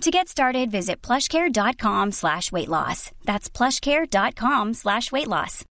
[0.00, 3.10] To get started, visit plushcare.com slash weight loss.
[3.24, 5.64] That's plushcare.com slash weight loss.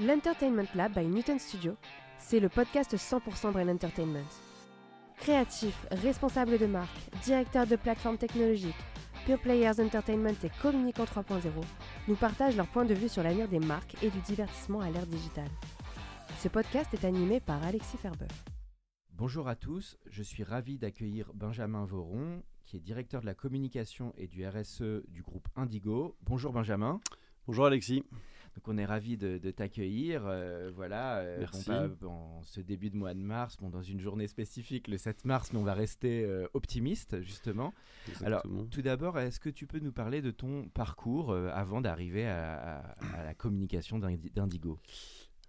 [0.00, 1.76] L'Entertainment Lab by Newton Studio,
[2.18, 4.26] c'est le podcast 100% Brain Entertainment.
[5.18, 6.90] Créatifs, responsables de marque,
[7.22, 8.74] directeurs de plateformes technologiques,
[9.24, 11.48] Pure Players Entertainment et Communicant 3.0
[12.08, 15.06] nous partagent leur point de vue sur l'avenir des marques et du divertissement à l'ère
[15.06, 15.48] digitale.
[16.40, 18.26] Ce podcast est animé par Alexis Ferber.
[19.16, 24.12] Bonjour à tous, je suis ravi d'accueillir Benjamin Voron, qui est directeur de la communication
[24.16, 26.16] et du RSE du groupe Indigo.
[26.22, 27.00] Bonjour Benjamin.
[27.46, 28.04] Bonjour Alexis.
[28.56, 30.22] Donc on est ravi de, de t'accueillir.
[30.26, 31.18] euh, voilà.
[31.18, 31.70] euh, Merci.
[31.70, 34.96] bon, bah, en ce début de mois de mars, bon, dans une journée spécifique, le
[34.96, 37.72] 7 mars, mais on va rester euh, optimiste justement.
[38.24, 42.78] Alors, tout d'abord, est-ce que tu peux nous parler de ton parcours avant d'arriver à,
[42.78, 44.78] à- à la communication d'Indi- d'Indigo?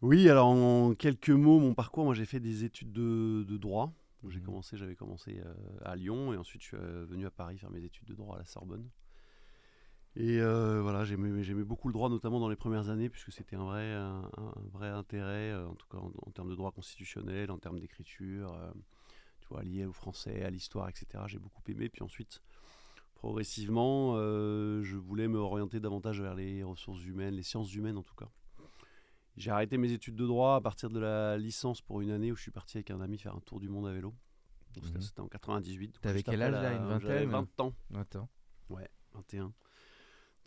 [0.02, 3.94] Oui, alors en quelques mots, mon parcours, moi j'ai fait des études de, de droit.
[4.28, 4.46] J'ai Mhm.
[4.46, 7.70] commencé, j'avais commencé euh, à Lyon et ensuite je suis euh, venu à Paris faire
[7.72, 8.90] mes études de droit à la Sorbonne.
[10.18, 13.66] Et euh, voilà, j'aimais beaucoup le droit, notamment dans les premières années, puisque c'était un
[13.66, 17.58] vrai, un, un vrai intérêt, en tout cas en, en termes de droit constitutionnel, en
[17.58, 18.72] termes d'écriture, euh,
[19.42, 21.26] tu vois, lié au français, à l'histoire, etc.
[21.28, 21.90] J'ai beaucoup aimé.
[21.90, 22.42] Puis ensuite,
[23.16, 28.04] progressivement, euh, je voulais me orienter davantage vers les ressources humaines, les sciences humaines en
[28.04, 28.30] tout cas.
[29.38, 32.36] J'ai arrêté mes études de droit à partir de la licence pour une année où
[32.36, 34.14] je suis parti avec un ami faire un tour du monde à vélo.
[34.74, 35.02] C'était- Mhm.
[35.02, 35.88] C'était en 98.
[35.94, 37.74] donc T'avais quel âge, là, une vingtaine 20 ans.
[37.96, 38.30] Attends.
[39.14, 39.54] 21.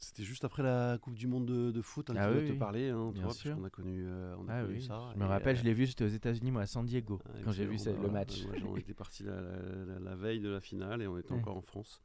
[0.00, 2.58] C'était juste après la Coupe du Monde de, de foot, hein, Ah oui, te oui.
[2.58, 3.50] parler, hein, toi, sûr.
[3.52, 5.10] puisqu'on a connu, euh, on a Ah connu oui, ça.
[5.14, 7.30] je me rappelle, euh, je l'ai vu, j'étais aux États-Unis, moi, à San Diego, ah,
[7.44, 8.44] quand j'ai vu ce- le Bah, match.
[8.44, 11.32] Moi, j'en étais parti la, la- la- la veille de la finale et on était
[11.32, 11.38] Ouais.
[11.40, 12.00] encore en France.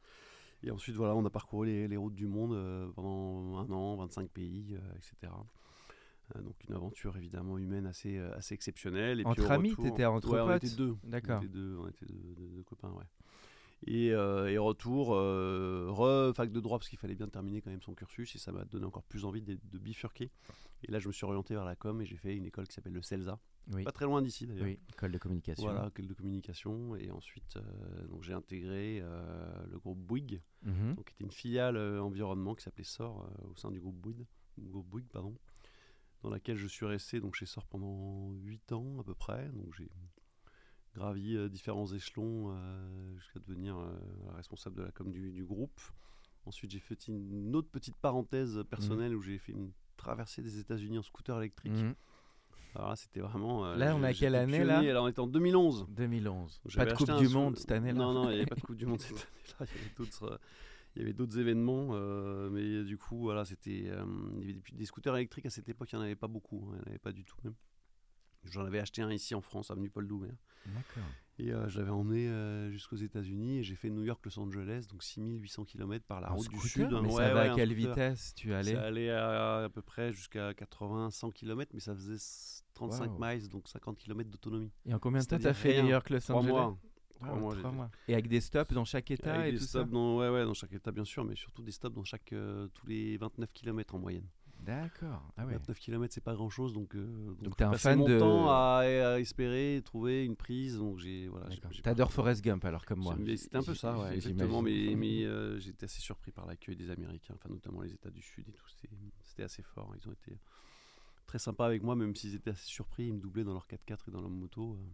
[0.63, 3.97] Et ensuite, voilà, on a parcouru les, les routes du monde euh, pendant un an,
[3.97, 5.31] 25 pays, euh, etc.
[6.35, 9.19] Euh, donc une aventure évidemment humaine assez, euh, assez exceptionnelle.
[9.21, 10.95] Et Entre puis, amis, retour- t'étais entre ouais, on potes était deux.
[11.03, 11.39] D'accord.
[11.39, 13.05] On était deux, on était deux, deux- deux copains, ouais.
[13.85, 17.69] Et, euh, et retour, euh, re fac de droit, parce qu'il fallait bien terminer quand
[17.69, 20.31] même son cursus, et ça m'a donné encore plus envie de, de bifurquer.
[20.83, 22.73] Et là, je me suis orienté vers la com, et j'ai fait une école qui
[22.73, 23.37] s'appelle le CELSA,
[23.73, 24.63] Oui, pas très loin d'ici d'ailleurs.
[24.63, 25.63] oui, école de communication.
[25.63, 26.95] Voilà, école de communication.
[26.95, 29.01] Et ensuite, euh, donc j'ai intégré
[29.69, 30.95] le groupe Bouygues, Mhm.
[30.95, 34.25] donc qui était une filiale environnement qui s'appelait SOR au sein du groupe Bouygues,
[34.59, 35.35] groupe Bouygues pardon,
[36.23, 39.49] dans laquelle je suis resté donc chez SOR pendant 8 ans à peu près.
[39.49, 39.89] Donc j'ai
[40.95, 43.91] gravi euh, différents échelons euh, jusqu'à devenir euh,
[44.35, 45.79] responsable de la com du, du groupe.
[46.45, 50.97] Ensuite, j'ai fait une autre petite parenthèse personnelle où j'ai fait une traversée des États-Unis
[50.99, 51.71] en scooter électrique.
[51.71, 51.95] Mhm.
[52.75, 53.65] Alors là, c'était vraiment.
[53.65, 54.79] euh, Là, on est à j'étais quelle année, là?
[54.79, 55.85] Alors, on était en 2011.
[55.89, 56.61] 2011.
[56.75, 57.97] Pas de Coupe du Monde cette année-là.
[57.97, 59.67] Non, non, il n'y avait pas de Coupe du Monde cette année-là.
[59.73, 60.39] Il y avait d'autres,
[60.95, 61.89] il y avait d'autres événements.
[61.91, 63.85] euh, mais du coup, voilà, c'était.
[63.87, 64.05] euh,
[64.37, 66.27] il y avait des, des scooters électriques à cette époque, il n'y en avait pas
[66.27, 66.69] beaucoup.
[66.69, 67.55] hein, il n'y en avait pas du tout même.
[68.45, 70.31] J'en avais acheté un ici en France, avenue Paul Doumer.
[70.65, 71.09] D'accord.
[71.39, 75.01] Et euh, je l'avais emmené euh, jusqu'aux États-Unis et j'ai fait New York-Los Angeles, donc
[75.01, 76.89] 6800 km par la route du Sud.
[76.91, 78.73] mais Ouais, ça ouais, à quelle vitesse tu allais?
[78.73, 82.17] Ça allait à, à peu près jusqu'à 80-100 km, mais ça faisait
[82.75, 83.17] 35 Wow.
[83.19, 84.71] miles, donc 50 km d'autonomie.
[84.85, 85.81] Et en combien de temps C'est-à-dire t'as fait.
[85.81, 86.49] New York, Los Trois Angeles?
[86.51, 86.77] mois.
[87.23, 87.91] Wow, Trois mois, trois j'ai- mois.
[88.07, 90.29] Et avec des stops dans chaque état Avec et des tout stops ça dans, ouais,
[90.29, 93.17] ouais, dans chaque état, bien sûr, mais surtout des stops dans chaque, euh, tous les
[93.17, 94.27] 29 km en moyenne.
[94.59, 95.29] D'accord.
[95.35, 95.53] Ah ouais.
[95.55, 98.07] 29 km, c'est pas grand chose, donc, euh, donc, t'es j'ai un passé fan mon
[98.07, 100.77] de- temps à, à espérer trouver une prise.
[100.77, 101.49] Donc j'ai, voilà,
[101.81, 103.17] T'adores Forrest Gump alors comme moi.
[103.35, 104.61] C'était un peu ça, ouais, exactement.
[104.61, 108.21] Mais, mais euh, j'étais assez surpris par l'accueil des Américains, enfin notamment les États du
[108.21, 108.65] Sud et tout.
[108.69, 109.93] C'était, c'était assez fort.
[110.01, 110.37] Ils ont été
[111.25, 113.07] très sympas avec moi, même s'ils étaient assez surpris.
[113.07, 114.77] Ils me doublaient dans leur 4x4 et dans leur moto.
[114.79, 114.85] euh,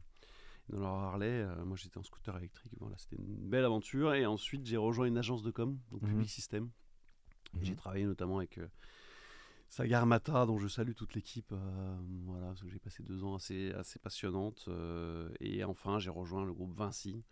[0.70, 2.72] dans leur Harley, Euh, moi j'étais en scooter électrique.
[2.80, 4.14] Voilà, c'était une belle aventure.
[4.14, 6.10] Et ensuite, j'ai rejoint une agence de com, donc Mhm.
[6.10, 6.64] Public System.
[7.54, 7.64] Mhm.
[7.64, 8.68] J'ai travaillé notamment avec euh,
[9.70, 11.52] Sagar Mata, dont je salue toute l'équipe.
[11.52, 14.66] euh, voilà, parce que j'ai passé deux ans assez, assez passionnantes.
[14.68, 17.24] euh, et enfin, j'ai rejoint le groupe Vinci,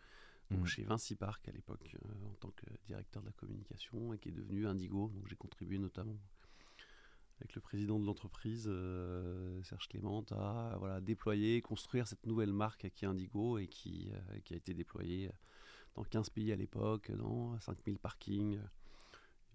[0.51, 0.65] donc Mhm.
[0.67, 4.29] chez Vinci Park à l'époque, euh, en tant que directeur de la communication, et qui
[4.29, 5.09] est devenu Indigo.
[5.13, 6.17] Donc j'ai contribué notamment
[7.39, 12.89] avec le président de l'entreprise, euh, Serge Clément, à voilà, déployer, construire cette nouvelle marque
[12.95, 15.29] qui est Indigo et qui, euh, qui a été déployée
[15.95, 18.59] dans 15 pays à l'époque, dans 5000 parkings,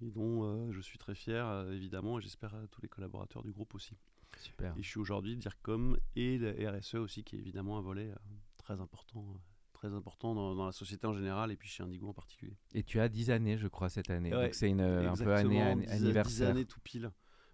[0.01, 3.43] et dont euh, je suis très fier, euh, évidemment, et j'espère à tous les collaborateurs
[3.43, 3.97] du groupe aussi.
[4.39, 4.75] Super.
[4.79, 8.15] Et je suis aujourd'hui DIRCOM et le RSE aussi, qui est évidemment un volet euh,
[8.59, 9.39] très important, euh,
[9.73, 12.57] très important dans, dans la société en général, et puis chez Indigo en particulier.
[12.75, 14.35] Et tu as 10 années, je crois, cette année.
[14.35, 16.51] Ouais, Donc c'est un peu année, 10 anniversaire.
[16.51, 17.11] années tout pile.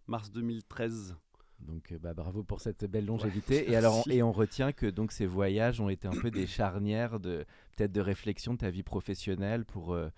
[0.08, 1.16] Mars 2013.
[1.60, 3.70] Donc bah, bravo pour cette belle longévité.
[3.70, 6.46] et alors on, et on retient que donc ces voyages ont été un peu des
[6.46, 7.44] charnières de
[7.76, 10.08] peut-être de réflexion de ta vie professionnelle pour euh,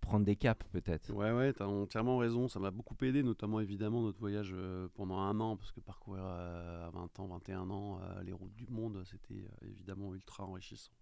[0.00, 1.10] prendre des caps peut-être.
[1.12, 2.48] Ouais, ouais, tu as entièrement raison.
[2.48, 6.24] Ça m'a beaucoup aidé, notamment évidemment notre voyage euh, pendant un an, parce que parcourir
[6.24, 10.92] à 20 ans, 21 ans, euh, les routes du monde, c'était évidemment ultra enrichissant.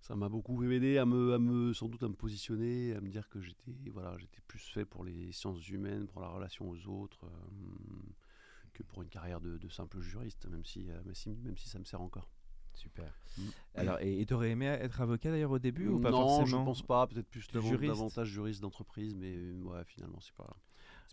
[0.00, 3.08] Ça m'a beaucoup aidé à me, à me, sans doute à me positionner, à me
[3.08, 6.88] dire que j'étais voilà, j'étais plus fait pour les sciences humaines, pour la relation aux
[6.88, 7.26] autres,
[8.72, 11.84] que pour une carrière de, simple juriste, même si, même si, même si ça me
[11.84, 12.28] sert encore.
[12.74, 13.12] Super.
[13.36, 13.42] Mm.
[13.74, 16.82] Alors, et tu aurais aimé être avocat d'ailleurs au début ou pas Non, je pense
[16.82, 17.06] pas.
[17.06, 17.92] Peut-être plus juriste.
[17.92, 20.56] davantage juriste d'entreprise, mais ouais, finalement, c'est pas,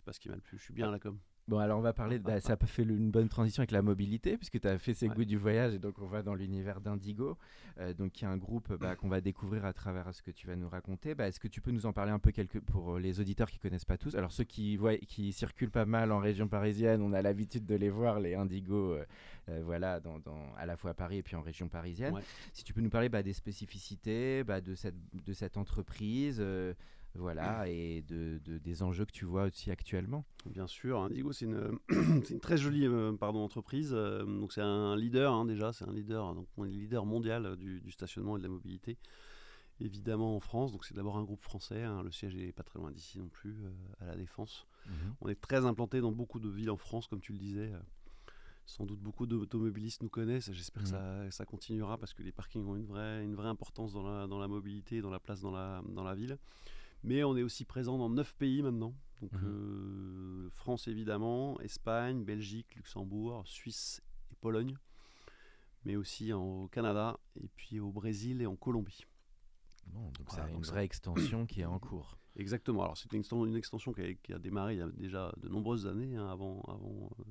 [0.04, 0.58] pas ce qui m'a le plus.
[0.58, 1.18] Je suis bien à la com.
[1.48, 4.36] Bon, alors on va parler, bah, ça a fait une bonne transition avec la mobilité,
[4.36, 7.38] puisque tu as fait ces goûts du voyage, et donc on va dans l'univers d'Indigo,
[7.80, 10.46] euh, donc qui est un groupe bah, qu'on va découvrir à travers ce que tu
[10.46, 11.14] vas nous raconter.
[11.14, 13.58] Bah, Est-ce que tu peux nous en parler un peu quelques, pour les auditeurs qui
[13.58, 14.14] connaissent pas tous?
[14.14, 17.76] Alors ceux qui, voient, qui circulent pas mal en région parisienne, on a l'habitude de
[17.76, 19.06] les voir, les Indigo, euh,
[19.48, 22.14] euh, voilà, dans, dans, à la fois à Paris et puis en région parisienne.
[22.52, 26.44] Si tu peux nous parler bah, des spécificités de, cette, de cette entreprise
[27.14, 30.24] voilà, et de, des enjeux que tu vois aussi actuellement.
[30.46, 33.90] Bien sûr, Indigo, c'est une, une, très jolie euh, pardon, entreprise.
[33.92, 37.56] Euh, donc c'est un leader hein, déjà, c'est un leader, donc on est leader mondial
[37.56, 38.98] du, stationnement et de la mobilité.
[39.80, 41.82] Évidemment en France, donc c'est d'abord un groupe français.
[41.82, 43.70] Hein, le siège est pas très loin d'ici non plus, euh,
[44.00, 44.66] à la défense.
[44.86, 45.14] Mhm.
[45.20, 47.72] On est très implanté dans beaucoup de villes en France, comme tu le disais.
[48.66, 50.52] Sans doute beaucoup d'automobilistes nous connaissent.
[50.52, 50.94] J'espère que mhm.
[50.94, 54.26] ça, ça, continuera parce que les parkings ont une vraie, une vraie importance dans la,
[54.26, 56.38] dans la mobilité, dans la place dans la, dans la ville.
[57.04, 58.94] Mais on est aussi présent dans neuf pays maintenant.
[59.20, 59.40] Donc mhm.
[59.44, 64.76] euh, France évidemment, Espagne, Belgique, Luxembourg, Suisse et Pologne.
[65.84, 69.06] Mais aussi au Canada et puis au Brésil et en Colombie.
[69.86, 72.18] Bon, donc c'est une vraie extension qui est en cours.
[72.36, 72.82] Exactement.
[72.82, 76.16] Alors c'est une, une, extension qui a, démarré il y a déjà de nombreuses années
[76.16, 77.24] hein, avant, avant euh,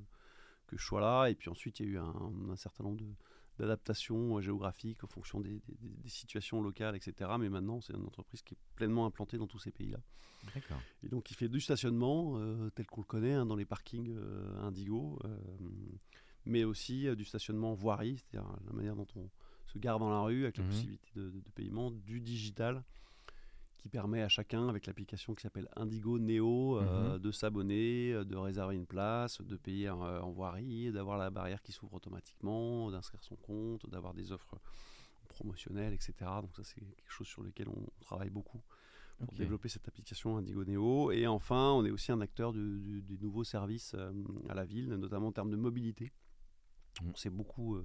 [0.65, 1.29] que je sois là.
[1.29, 3.13] Et puis ensuite il y a eu un, un certain nombre de,
[3.57, 5.61] d'adaptation euh, géographique en fonction des,
[6.05, 7.31] situations locales, etc.
[7.39, 9.99] Mais maintenant, c'est une entreprise qui est pleinement implantée dans tous ces pays-là.
[11.03, 14.15] Et donc, il fait du stationnement euh, tel qu'on le connaît hein, dans les parkings
[14.15, 15.19] euh, Indigo,
[16.45, 19.29] mais aussi du stationnement voirie, c'est-à-dire la manière dont on
[19.65, 20.69] se gare dans la rue avec la mhm.
[20.69, 22.83] possibilité de, de, paiement, du digital
[23.77, 27.19] qui permet à chacun, avec l'application qui s'appelle Indigo Neo, euh, mhm.
[27.19, 31.61] de s'abonner, euh, de réserver une place, de payer en, euh, voirie, d'avoir la barrière
[31.61, 34.55] qui s'ouvre automatiquement, d'inscrire son compte, d'avoir des offres
[35.27, 36.13] promotionnelles, etc.
[36.41, 38.61] Donc ça, c'est quelque chose sur lequel on travaille beaucoup
[39.19, 41.11] pour développer cette application Indigo Neo.
[41.11, 43.95] Et enfin, on est aussi un acteur du, nouveau service
[44.47, 46.11] à la ville, notamment en termes de mobilité.
[47.03, 47.79] On s'est beaucoup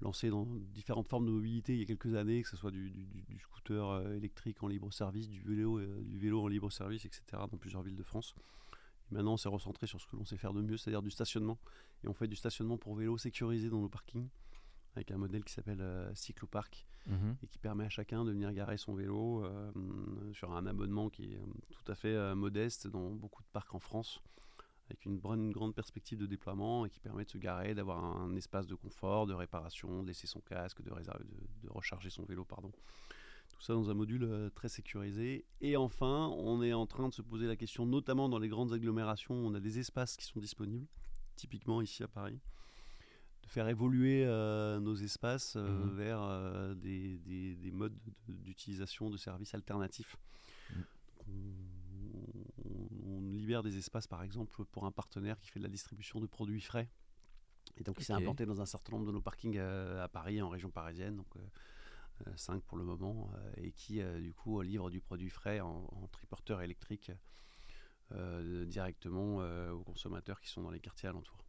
[0.00, 2.92] lancé dans différentes formes de mobilité il y a quelques années, que ce soit du,
[3.40, 7.22] scooter euh, électrique en libre service, du vélo, euh, du vélo en libre service, etc.
[7.50, 8.34] dans plusieurs villes de France.
[9.10, 11.58] maintenant, on s'est recentré sur ce que l'on sait faire de mieux, c'est-à-dire du stationnement.
[12.04, 14.28] Et on fait du stationnement pour vélo sécurisé dans nos parkings,
[14.94, 17.36] avec un modèle qui s'appelle euh, Cyclopark, mhm.
[17.42, 19.44] et qui permet à chacun de venir garer son vélo
[20.32, 21.40] sur un abonnement qui est
[21.70, 24.20] tout à fait modeste dans beaucoup de parcs en France
[24.88, 28.66] avec une, grande perspective de déploiement et qui permet de se garer, d'avoir un, espace
[28.66, 32.72] de confort, de réparation, de laisser son casque, de, de, recharger son vélo, pardon.
[33.50, 35.44] Tout ça dans un module euh, très sécurisé.
[35.60, 38.72] Et enfin, on est en train de se poser la question, notamment dans les grandes
[38.72, 40.86] agglomérations, on a des espaces qui sont disponibles,
[41.36, 42.38] typiquement ici à Paris,
[43.42, 45.96] de faire évoluer euh, nos espaces euh, mmh.
[45.96, 47.18] vers des,
[47.56, 47.96] des, modes
[48.28, 50.16] d'utilisation de services alternatifs.
[50.70, 50.80] Mmh
[51.28, 51.77] on,
[53.48, 56.60] libère des espaces, par exemple, pour un partenaire qui fait de la distribution de produits
[56.60, 56.90] frais.
[57.78, 60.42] Et donc, il s'est implanté dans un certain nombre de nos parkings euh, à Paris,
[60.42, 61.26] en région parisienne, donc
[62.36, 65.88] 5 euh, euh, pour le moment, et qui, du coup, livre du produit frais en,
[65.90, 67.10] en triporteur électrique
[68.66, 69.38] directement
[69.70, 71.47] aux consommateurs qui sont dans les quartiers alentours.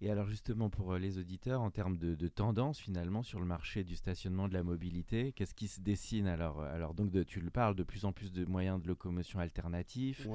[0.00, 3.84] Et alors justement pour euh, les auditeurs, en termes de, tendance finalement sur le marché
[3.84, 7.50] du stationnement de la mobilité, qu'est-ce qui se dessine alors euh, Alors donc tu le
[7.50, 10.26] parles de plus en plus de moyens de locomotion alternatifs.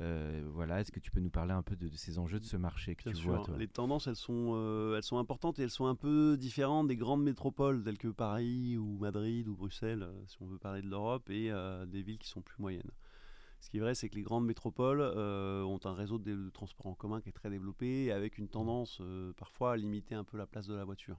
[0.00, 2.56] Euh, voilà, est-ce que tu peux nous parler un peu de, ces enjeux de ce
[2.56, 5.94] marché que tu vois Les tendances, elles sont, elles sont importantes et elles sont un
[5.94, 10.58] peu différentes des grandes métropoles telles que Paris ou Madrid ou Bruxelles, si on veut
[10.58, 11.50] parler de l'Europe, et
[11.86, 12.90] des villes qui sont plus moyennes.
[13.60, 16.86] Ce qui est vrai, c'est que les grandes métropoles euh, ont un réseau de, transport
[16.86, 20.36] en commun qui est très développé, avec une tendance euh, parfois à limiter un peu
[20.36, 21.18] la place de la voiture.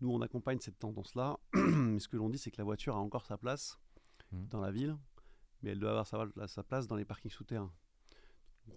[0.00, 2.98] Nous, on accompagne cette tendance-là, mais ce que l'on dit, c'est que la voiture a
[2.98, 3.78] encore sa place
[4.32, 4.46] mmh.
[4.48, 4.96] dans la ville,
[5.62, 6.06] mais elle doit avoir
[6.48, 7.72] sa, place dans les parkings souterrains.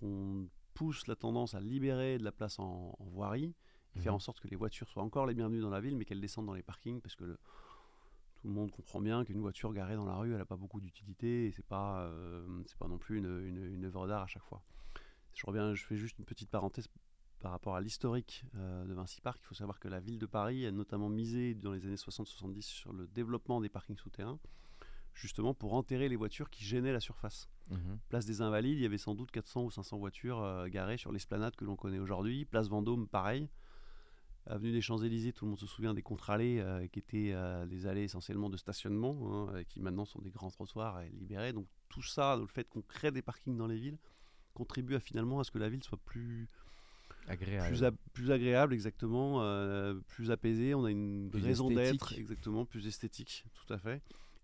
[0.02, 3.56] on pousse la tendance à libérer de la place en, voirie,
[3.96, 4.16] et faire mmh.
[4.16, 6.48] en sorte que les voitures soient encore les bienvenues dans la ville, mais qu'elles descendent
[6.48, 7.40] dans les parkings, parce que le,
[8.46, 10.80] tout le monde comprend bien qu'une voiture garée dans la rue, elle n'a pas beaucoup
[10.80, 14.44] d'utilité et c'est pas, euh, c'est pas non plus une, une, œuvre d'art à chaque
[14.44, 14.62] fois.
[15.34, 16.88] Je reviens, je fais juste une petite parenthèse
[17.40, 19.40] par rapport à l'historique de Vinci Park.
[19.42, 22.62] Il faut savoir que la ville de Paris a notamment misé dans les années 60-70
[22.62, 24.38] sur le développement des parkings souterrains,
[25.16, 27.50] justement pour enterrer les voitures qui gênaient la surface.
[27.72, 27.98] Mhm.
[28.10, 31.56] Place des Invalides, il y avait sans doute 400 ou 500 voitures garées sur l'esplanade
[31.56, 32.46] que l'on connaît aujourd'hui.
[32.46, 33.50] Place Vendôme, pareil.
[34.48, 37.88] Avenue des Champs-Élysées, tout le monde se souvient des contre-allées euh, qui étaient euh, des
[37.88, 41.52] allées essentiellement de stationnement, hein, qui maintenant sont des grands trottoirs libérés.
[41.52, 43.98] Donc tout ça, le fait qu'on crée des parkings dans les villes,
[44.54, 46.48] contribue à, finalement à ce que la ville soit plus
[47.28, 50.76] agréable, plus, agréable exactement, euh, plus apaisée.
[50.76, 54.02] On a une raison d'être, exactement, plus esthétique, tout à fait,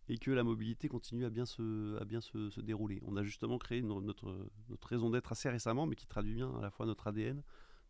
[0.10, 3.02] et que la mobilité continue à bien se, à bien se, dérouler.
[3.06, 6.62] On a justement créé notre, notre raison d'être assez récemment, mais qui traduit bien à
[6.62, 7.42] la fois notre ADN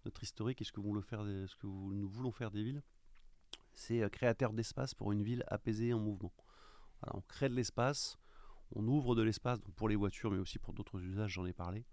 [0.05, 2.83] notre historique et ce que, faire ce que nous voulons faire des villes,
[3.73, 6.33] c'est euh, créateur d'espace pour une ville apaisée en mouvement.
[7.13, 8.17] on crée de l'espace,
[8.75, 11.85] on ouvre de l'espace pour les voitures, mais aussi pour d'autres usages, j'en ai parlé.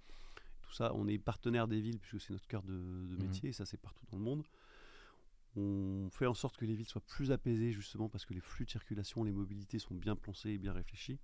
[0.62, 3.52] Tout ça, on est partenaire des villes puisque c'est notre cœur de, mmh métier, et
[3.52, 4.44] ça c'est partout dans le monde.
[5.56, 8.64] On fait en sorte que les villes soient plus apaisées justement parce que les flux
[8.64, 11.18] de circulation, les mobilités sont bien pensés et bien réfléchis,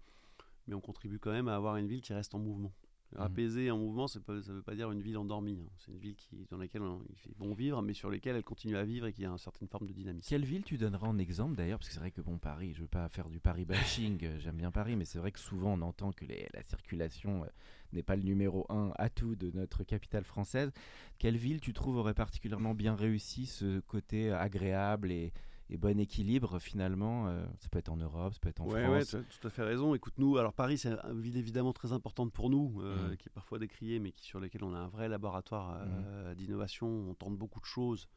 [0.67, 2.73] mais on contribue quand même à avoir une ville qui reste en mouvement.
[3.15, 3.21] Mmh.
[3.21, 5.61] Apaisée en mouvement, ça ne veut pas dire une ville endormie.
[5.63, 5.71] Hein.
[5.79, 8.77] C'est une ville qui, dans laquelle il fait bon vivre, mais sur laquelle elle continue
[8.77, 10.29] à vivre et qui a une certaine forme de dynamisme.
[10.29, 11.79] Quelle ville tu donneras en exemple d'ailleurs?
[11.79, 14.25] Parce que c'est vrai que bon, Paris, je ne veux pas faire du Paris bashing,
[14.25, 17.49] euh, j'aime bien Paris, mais c'est vrai que souvent on entend que la circulation euh,
[17.93, 20.73] n'est pas le numéro un atout de notre capitale française.
[21.19, 25.33] Quelle ville tu trouves aurait particulièrement bien réussi ce côté agréable et
[25.71, 27.29] et bon équilibre finalement.
[27.29, 28.81] Euh, ça peut être en Europe, ça peut être en France.
[28.89, 29.95] Oui, tu as tout à fait raison.
[29.95, 33.17] Écoute, nous, alors Paris, c'est une ville évidemment très importante pour nous, euh, mmh.
[33.17, 36.35] qui est parfois décriée, mais qui, sur laquelle on a un vrai laboratoire euh, mmh.
[36.35, 36.89] d'innovation.
[36.89, 38.09] On tente beaucoup de choses.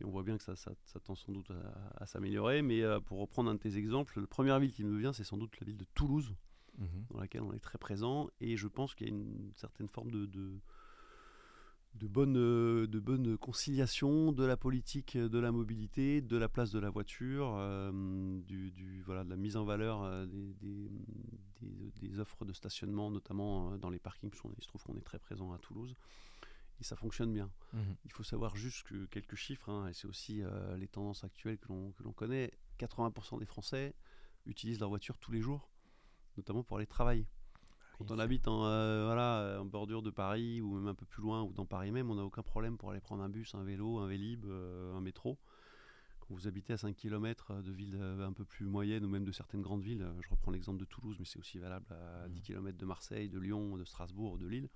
[0.00, 0.72] Et on voit bien que ça, ça,
[1.04, 1.52] tend sans doute
[1.98, 2.62] à, s'améliorer.
[2.62, 5.36] Mais pour reprendre un de tes exemples, la première ville qui me vient, c'est sans
[5.36, 6.34] doute la ville de Toulouse,
[6.78, 6.86] mmh.
[7.10, 8.28] dans laquelle on est très présent.
[8.40, 10.58] Et je pense qu'il y a une certaine forme de de
[12.02, 16.78] bonne, euh, de bonne conciliation de la politique de la mobilité, de la place de
[16.78, 17.90] la voiture, euh,
[18.42, 20.90] du, du, voilà, de la mise en valeur euh, des, des,
[22.00, 25.18] des, offres de stationnement, notamment dans les parkings, parce qu'il se trouve qu'on est très
[25.18, 25.94] présent à Toulouse.
[26.80, 27.50] Et ça fonctionne bien.
[27.72, 27.78] Mmh.
[28.04, 30.42] Il faut savoir juste que quelques chiffres, hein, et c'est aussi
[30.76, 33.94] les tendances actuelles que l'on connaît, 80% des Français
[34.44, 35.70] utilisent leur voiture tous les jours,
[36.36, 37.28] notamment pour aller travailler.
[37.98, 41.06] Quand on habite en, euh, voilà, euh, en bordure de Paris ou même un peu
[41.06, 43.54] plus loin ou dans Paris même, on n'a aucun problème pour aller prendre un bus,
[43.54, 45.38] un vélo, un vélib, euh, un métro.
[46.18, 49.30] Quand vous habitez à 5 km de villes un peu plus moyennes ou même de
[49.30, 52.42] certaines grandes villes, je reprends l'exemple de Toulouse, mais c'est aussi valable à 10 mmh.
[52.42, 54.70] km de Marseille, de Lyon, de Strasbourg, de Lille.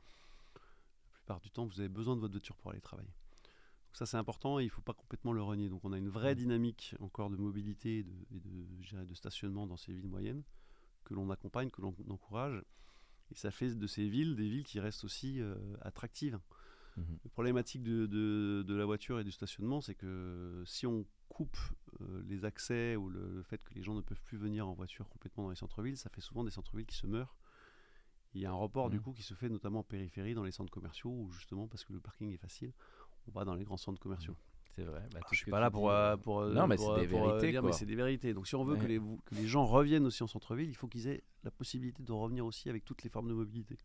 [0.54, 3.08] La plupart du temps, vous avez besoin de votre voiture pour aller travailler.
[3.08, 5.70] Donc ça c'est important et il ne faut pas complètement le renier.
[5.70, 6.38] Donc on a une vraie mmh.
[6.38, 10.42] dynamique encore de mobilité et de, de stationnement dans ces villes moyennes
[11.04, 12.62] que l'on accompagne, que l'on encourage.
[13.30, 16.38] Et ça fait de ces villes des villes qui restent aussi euh, attractives.
[16.96, 17.18] Mhm.
[17.24, 21.58] La problématique de, de, la voiture et du stationnement, c'est que si on coupe
[22.00, 25.08] euh, les accès ou le, fait que les gens ne peuvent plus venir en voiture
[25.08, 27.36] complètement dans les centres-villes, ça fait souvent des centres-villes qui se meurent.
[28.34, 29.02] Il y a un report du mhm.
[29.04, 31.92] coup qui se fait notamment en périphérie, dans les centres commerciaux, où justement parce que
[31.92, 32.72] le parking est facile,
[33.26, 34.36] on va dans les grands centres commerciaux.
[34.78, 35.02] C'est vrai.
[35.12, 37.50] Bah, je suis pas là pour, euh, pour, non, mais c'est des vérités.
[37.50, 38.32] Dire, mais c'est des vérités.
[38.32, 40.86] Donc si on veut que, les, que les gens reviennent aussi en centre-ville, il faut
[40.86, 43.76] qu'ils aient la possibilité de revenir aussi avec toutes les formes de mobilité.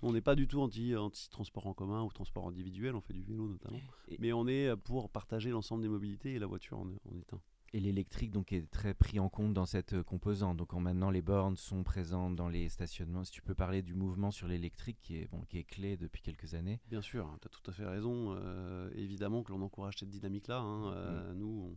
[0.00, 3.12] On n'est pas du tout anti, anti, transport en commun ou transport individuel, on fait
[3.12, 3.80] du vélo notamment.
[4.18, 7.40] mais on est pour partager l'ensemble des mobilités et la voiture en, en est un.
[7.74, 10.56] Et l'électrique donc est très pris en compte dans cette euh, composante.
[10.56, 13.24] Donc maintenant les bornes sont présentes dans les stationnements.
[13.24, 16.22] Si tu peux parler du mouvement sur l'électrique qui est bon, qui est clé depuis
[16.22, 16.80] quelques années.
[16.88, 18.34] Bien sûr, tu as tout à fait raison.
[18.38, 20.58] Euh, évidemment que l'on encourage cette dynamique-là.
[20.58, 20.92] Hein.
[20.92, 21.36] Euh, mm.
[21.36, 21.76] Nous,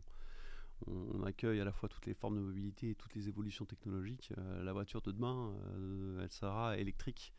[0.86, 4.32] on, accueille à la fois toutes les formes de mobilité et toutes les évolutions technologiques.
[4.64, 5.54] la voiture de demain,
[6.20, 7.32] elle sera électrique.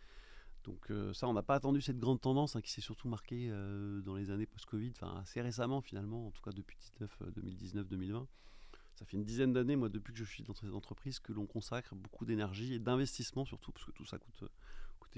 [0.63, 3.50] Donc ça, on n'a pas attendu cette grande tendance hein, qui s'est surtout marquée
[4.05, 8.25] dans les années post-Covid, enfin assez récemment finalement, en tout cas depuis 2019-2020
[8.96, 11.46] ça fait une dizaine d'années, moi, depuis que je suis dans cette entreprise, que l'on
[11.46, 14.43] consacre beaucoup d'énergie et d'investissement surtout, parce que tout ça coûte,
[15.00, 15.17] coûte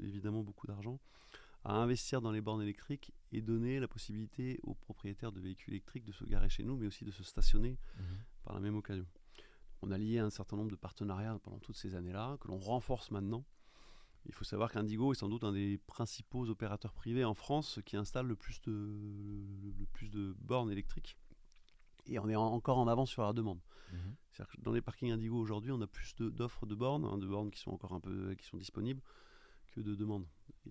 [0.00, 0.98] évidemment beaucoup d'argent,
[1.64, 6.04] à investir dans les bornes électriques et donner la possibilité aux propriétaires de véhicules électriques
[6.04, 8.02] de se garer chez nous, mais aussi de se stationner mmh
[8.42, 9.06] par la même occasion.
[9.82, 13.10] On a lié un certain nombre de partenariats pendant toutes ces années-là, que l'on renforce
[13.10, 13.44] maintenant.
[14.26, 17.96] Il faut savoir qu'Indigo est sans doute un des principaux opérateurs privés en France qui
[17.96, 18.70] installe le plus de,
[19.78, 21.16] le plus de bornes électriques
[22.06, 23.60] et on est encore en avance sur la demande.
[23.92, 24.16] Mhm.
[24.32, 27.50] Que dans les parkings Indigo aujourd'hui, on a plus d'offres de, bornes, hein, de bornes
[27.50, 29.02] qui sont encore un peu qui sont disponibles,
[29.72, 30.26] que de demandes.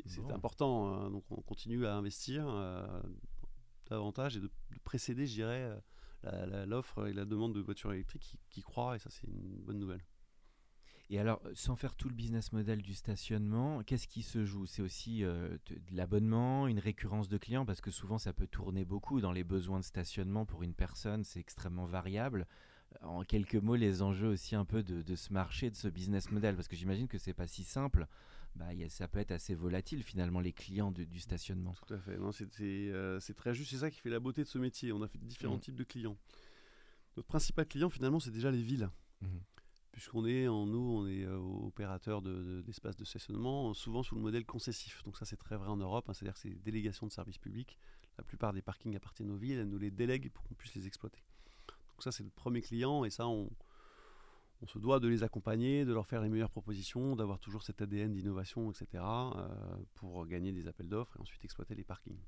[0.05, 3.01] C'est important, hein, donc on continue à investir euh,
[3.87, 4.49] davantage et de,
[4.83, 5.79] précéder, je dirais,
[6.25, 9.61] euh, l'offre et la demande de voitures électriques qui, qui croît, et ça c'est une
[9.61, 10.03] bonne nouvelle.
[11.11, 14.67] Et alors, sans faire tout le business model du stationnement, qu'est-ce qui se joue?
[14.67, 15.59] C'est aussi de
[15.91, 19.79] l'abonnement, une récurrence de clients, parce que souvent ça peut tourner beaucoup dans les besoins
[19.79, 22.45] de stationnement pour une personne, c'est extrêmement variable
[23.01, 26.55] en quelques mots les enjeux aussi un peu de, ce marché, de ce business model
[26.55, 28.07] Parce que j'imagine que c'est pas si simple.
[28.55, 31.73] Bah, ça peut être assez volatile finalement les clients du stationnement.
[31.87, 32.17] Tout à fait.
[32.61, 33.71] Euh, c'est très juste.
[33.71, 34.91] C'est ça qui fait la beauté de ce métier.
[34.91, 35.61] On a fait différents mmh.
[35.61, 36.17] types de clients.
[37.15, 38.89] Notre principal client finalement, c'est déjà les villes.
[39.21, 39.27] Mmh.
[39.99, 44.45] Puisqu'on est, en nous, on est euh, opérateur d'espaces de, stationnement, souvent sous le modèle
[44.45, 45.03] concessif.
[45.03, 46.05] Donc ça, c'est très vrai en Europe.
[46.07, 46.13] Hein.
[46.13, 47.77] C'est-à-dire que c'est des délégations de services publics.
[48.17, 49.59] La plupart des parkings appartiennent aux villes.
[49.59, 51.21] Elles nous les délèguent pour qu'on puisse les exploiter.
[51.67, 53.49] Donc ça, c'est le premier client et ça, on,
[54.67, 58.13] se doit de les accompagner, de leur faire les meilleures propositions, d'avoir toujours cet ADN
[58.13, 59.49] d'innovation, etc., euh,
[59.95, 62.23] pour gagner des appels d'offres et ensuite exploiter les parkings.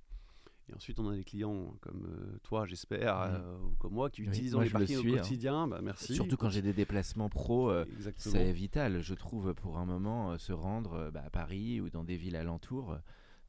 [0.69, 3.35] Et ensuite, on a des clients comme euh, toi, j'espère, mmh.
[3.35, 5.17] euh, ou comme moi, qui utilisent les parkings au hein.
[5.17, 5.67] quotidien.
[5.67, 6.13] Bah, merci.
[6.15, 7.71] Surtout quand j'ai des déplacements pro,
[8.17, 12.17] c'est vital, je trouve, pour un moment, se rendre bah, à Paris ou dans des
[12.17, 12.97] villes alentours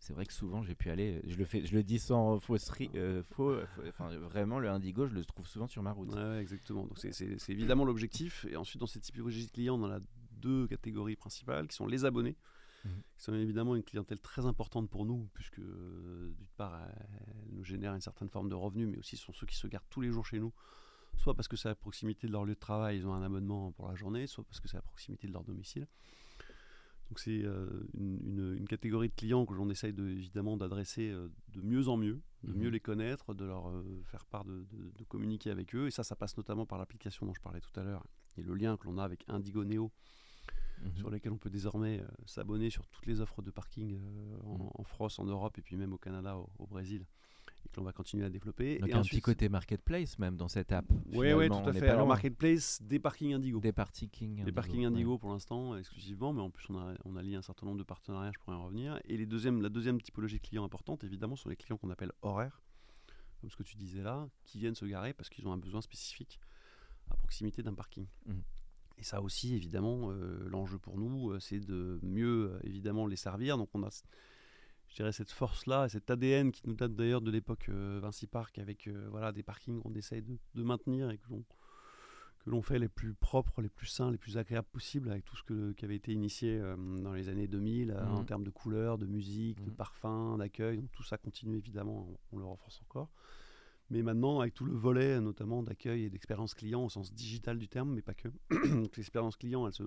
[0.02, 2.90] c'est vrai que souvent j'ai pu aller, je le fais, je le dis sans fausserie,
[2.96, 6.12] euh, faux, enfin vraiment le indigo, je le trouve souvent sur ma route.
[6.12, 6.86] Ouais, exactement.
[6.86, 8.44] Donc c'est évidemment l'objectif.
[8.50, 10.00] Et ensuite dans cette typologie de clients, on a
[10.40, 12.36] deux catégories principales qui sont les abonnés,
[12.84, 12.88] mmh.
[13.16, 17.64] qui sont évidemment une clientèle très importante pour nous, puisque euh, d'une part elle nous
[17.64, 20.00] génère une certaine forme de revenus, mais aussi ce sont ceux qui se gardent tous
[20.00, 20.52] les jours chez nous,
[21.16, 23.72] soit parce que c'est à proximité de leur lieu de travail, ils ont un abonnement
[23.72, 25.86] pour la journée, soit parce que c'est à proximité de leur domicile.
[27.12, 31.60] Donc c'est euh, une, catégorie de clients que l'on essaye de, évidemment d'adresser euh, de
[31.60, 32.72] mieux en mieux, de mieux mhm.
[32.72, 34.64] les connaître, de leur euh, faire part de,
[35.08, 35.88] communiquer avec eux.
[35.88, 38.06] Et ça, ça passe notamment par l'application dont je parlais tout à l'heure
[38.38, 39.92] et le lien que l'on a avec Indigo Neo,
[40.82, 40.96] mhm.
[40.96, 44.68] sur lequel on peut désormais s'abonner sur toutes les offres de parking mhm.
[44.74, 47.06] en, France, en Europe et puis même au Canada, au Brésil
[47.64, 48.78] et que l'on va continuer à développer.
[48.78, 50.86] Donc et un petit côté marketplace même dans cette app.
[51.12, 51.88] Oui, oui, tout à fait.
[51.88, 53.60] Alors marketplace, des parkings Indigo.
[53.60, 54.44] Des parkings Indigo.
[54.44, 57.42] Des parkings Indigo pour l'instant exclusivement, mais en plus on a, on a lié un
[57.42, 59.00] certain nombre de partenariats, je pourrais en revenir.
[59.04, 62.12] Et les deuxièmes, la deuxième typologie de clients importante, évidemment, sont les clients qu'on appelle
[62.22, 62.60] horaires,
[63.40, 65.80] comme ce que tu disais là, qui viennent se garer parce qu'ils ont un besoin
[65.80, 66.40] spécifique
[67.10, 68.06] à proximité d'un parking.
[68.26, 68.32] Mmh.
[69.02, 73.16] Et ça aussi, évidemment, euh, l'enjeu pour nous, euh, c'est de mieux, euh, évidemment, les
[73.16, 73.58] servir.
[73.58, 73.90] Donc on a
[74.90, 78.90] je dirais, cette force-là, cet ADN qui nous date d'ailleurs de l'époque Vinci Park, avec
[79.10, 81.42] voilà, des parkings qu'on essaye de, maintenir et que l'on
[82.44, 85.36] que l'on fait les plus propres, les plus sains, les plus agréables possibles, avec tout
[85.36, 88.26] ce que, qui avait été initié euh, dans les années 2000 en mmh.
[88.26, 89.74] termes de couleurs, de musique, de mmh.
[89.74, 90.78] parfum, d'accueil.
[90.78, 93.08] Donc tout ça continue évidemment, on, le renforce encore.
[93.92, 97.68] Mais maintenant, avec tout le volet notamment d'accueil et d'expérience client au sens digital du
[97.68, 98.28] terme, mais pas que.
[98.96, 99.82] l'expérience client, elle se,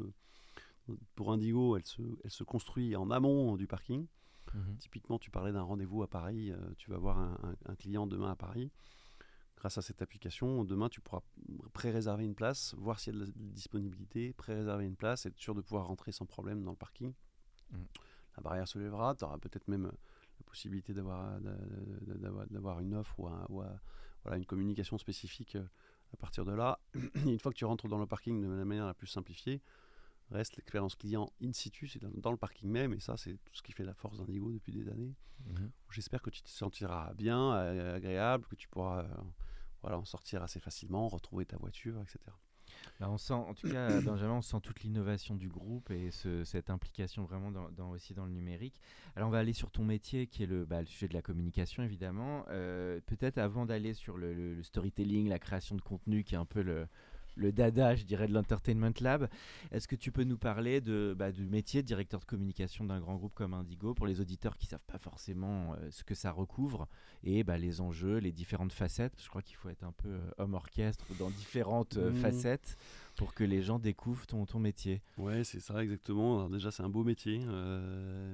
[1.15, 4.05] pour Indigo, elle se, elle se construit en amont du parking.
[4.53, 4.77] Mhm.
[4.77, 8.35] Typiquement, tu parlais d'un rendez-vous à Paris, euh, tu vas voir un, client demain à
[8.35, 8.71] Paris.
[9.57, 11.23] Grâce à cette application, demain, tu pourras
[11.73, 15.55] pré-réserver une place, voir s'il y a de la disponibilité, pré-réserver une place, être sûr
[15.55, 17.11] de pouvoir rentrer sans problème dans le parking.
[17.71, 17.87] Mhm.
[18.37, 19.91] La barrière se lèvera, tu auras peut-être même
[20.39, 21.39] la possibilité d'avoir,
[22.49, 23.61] d'avoir, une offre ou,
[24.25, 25.65] voilà, une communication spécifique euh,
[26.13, 26.79] à partir de là.
[27.25, 29.61] une fois que tu rentres dans le parking de la manière la plus simplifiée,
[30.31, 33.61] reste l'expérience client in situ, c'est dans, le parking même, et ça, c'est tout ce
[33.61, 35.13] qui fait la force d'Indigo depuis des années.
[35.45, 35.71] Mhm.
[35.91, 39.07] J'espère que tu te sentiras bien, euh, agréable, que tu pourras euh,
[39.81, 42.19] voilà, en sortir assez facilement, retrouver ta voiture, etc.
[42.99, 46.69] Là, on sent, en tout cas, Benjamin, on sent toute l'innovation du groupe et cette
[46.69, 48.79] implication vraiment dans, aussi dans le numérique.
[49.15, 51.21] Alors, on va aller sur ton métier qui est le, bah, le sujet de la
[51.21, 52.45] communication, évidemment.
[52.49, 56.61] Euh, peut-être avant d'aller sur le, storytelling, la création de contenu, qui est un peu
[56.61, 56.87] le,
[57.35, 59.27] le dada, je dirais, de l'Entertainment Lab.
[59.71, 62.99] Est-ce que tu peux nous parler de, bah, du métier de directeur de communication d'un
[62.99, 66.15] grand groupe comme Indigo pour les auditeurs qui ne savent pas forcément euh, ce que
[66.15, 66.87] ça recouvre
[67.23, 69.19] et bah, les enjeux, les différentes facettes?
[69.21, 72.15] Je crois qu'il faut être un peu euh, homme orchestre dans différentes euh, mmh.
[72.15, 72.77] facettes
[73.15, 75.01] pour que les gens découvrent ton, ton métier.
[75.17, 76.37] Ouais, c'est ça exactement.
[76.37, 77.39] Alors déjà, c'est un beau métier,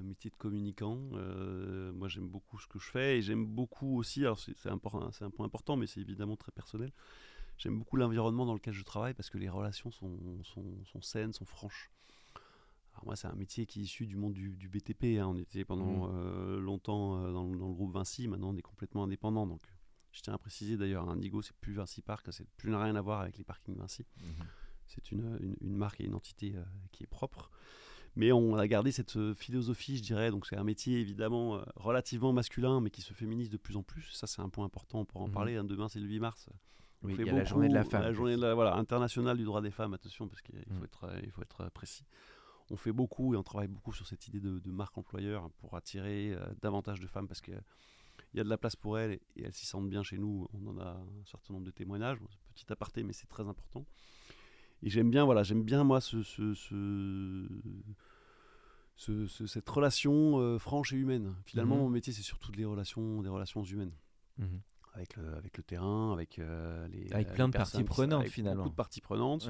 [0.04, 0.96] métier de communicant.
[1.94, 4.22] moi, j'aime beaucoup ce que je fais et j'aime beaucoup aussi.
[4.22, 6.92] Alors, c'est un, un point important, mais c'est évidemment très personnel.
[7.62, 11.46] J'aime beaucoup l'environnement dans lequel je travaille parce que les relations sont, sont, saines, sont
[11.46, 11.92] franches.
[12.94, 15.20] Alors moi, c'est un métier qui est issu du monde du, BTP.
[15.20, 15.28] Hein.
[15.28, 16.12] On était pendant mmh.
[16.12, 18.28] euh, longtemps euh, dans, le groupe Vinci.
[18.28, 19.46] Maintenant, on est complètement indépendant.
[19.46, 19.62] Donc,
[20.12, 22.26] je tiens à préciser d'ailleurs, Indigo, c'est plus Vinci Park.
[22.32, 24.08] C'est plus rien à voir avec les parkings Vinci.
[24.18, 24.24] Mmh.
[24.88, 27.52] C'est une, une, marque et une entité euh, qui est propre.
[28.16, 30.32] Mais on a gardé cette philosophie, je dirais.
[30.32, 34.10] Donc, c'est un métier évidemment relativement masculin, mais qui se féminise de plus en plus.
[34.14, 35.06] Ça, c'est un point important.
[35.06, 35.32] pour en mmh.
[35.32, 35.56] parler.
[35.58, 35.64] Hein.
[35.64, 36.50] Demain, c'est le 8 mars.
[37.04, 38.04] Oui, il y a la journée de la femme.
[38.04, 40.84] La journée de la, voilà, internationale du droit des femmes, attention, parce qu'il faut, mm.
[40.84, 42.06] être, il faut être précis.
[42.70, 46.34] On fait beaucoup et on travaille beaucoup sur cette idée de, marque employeur pour attirer
[46.34, 47.60] euh, davantage de femmes parce qu'il
[48.34, 50.48] y a de la place pour elles et, elles s'y sentent bien chez nous.
[50.54, 52.20] On en a un certain nombre de témoignages,
[52.54, 53.86] petit aparté, mais c'est très important.
[54.84, 56.54] Et j'aime bien, voilà, j'aime bien moi ce, ce,
[58.96, 61.36] ce, cette relation euh, franche et humaine.
[61.46, 61.82] Finalement, Mhm.
[61.82, 63.94] mon métier, c'est surtout des relations, des relations humaines.
[64.38, 64.62] Mhm.
[64.94, 67.12] Avec le, avec le terrain, avec euh, les.
[67.14, 68.64] Avec euh, plein les de parties prenantes, avec finalement.
[68.64, 69.50] Beaucoup de parties prenantes.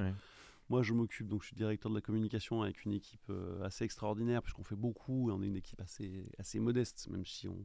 [0.68, 3.84] Moi, je m'occupe, donc je suis directeur de la communication avec une équipe euh, assez
[3.84, 7.58] extraordinaire, puisqu'on fait beaucoup et on est une équipe assez, assez modeste, même si on,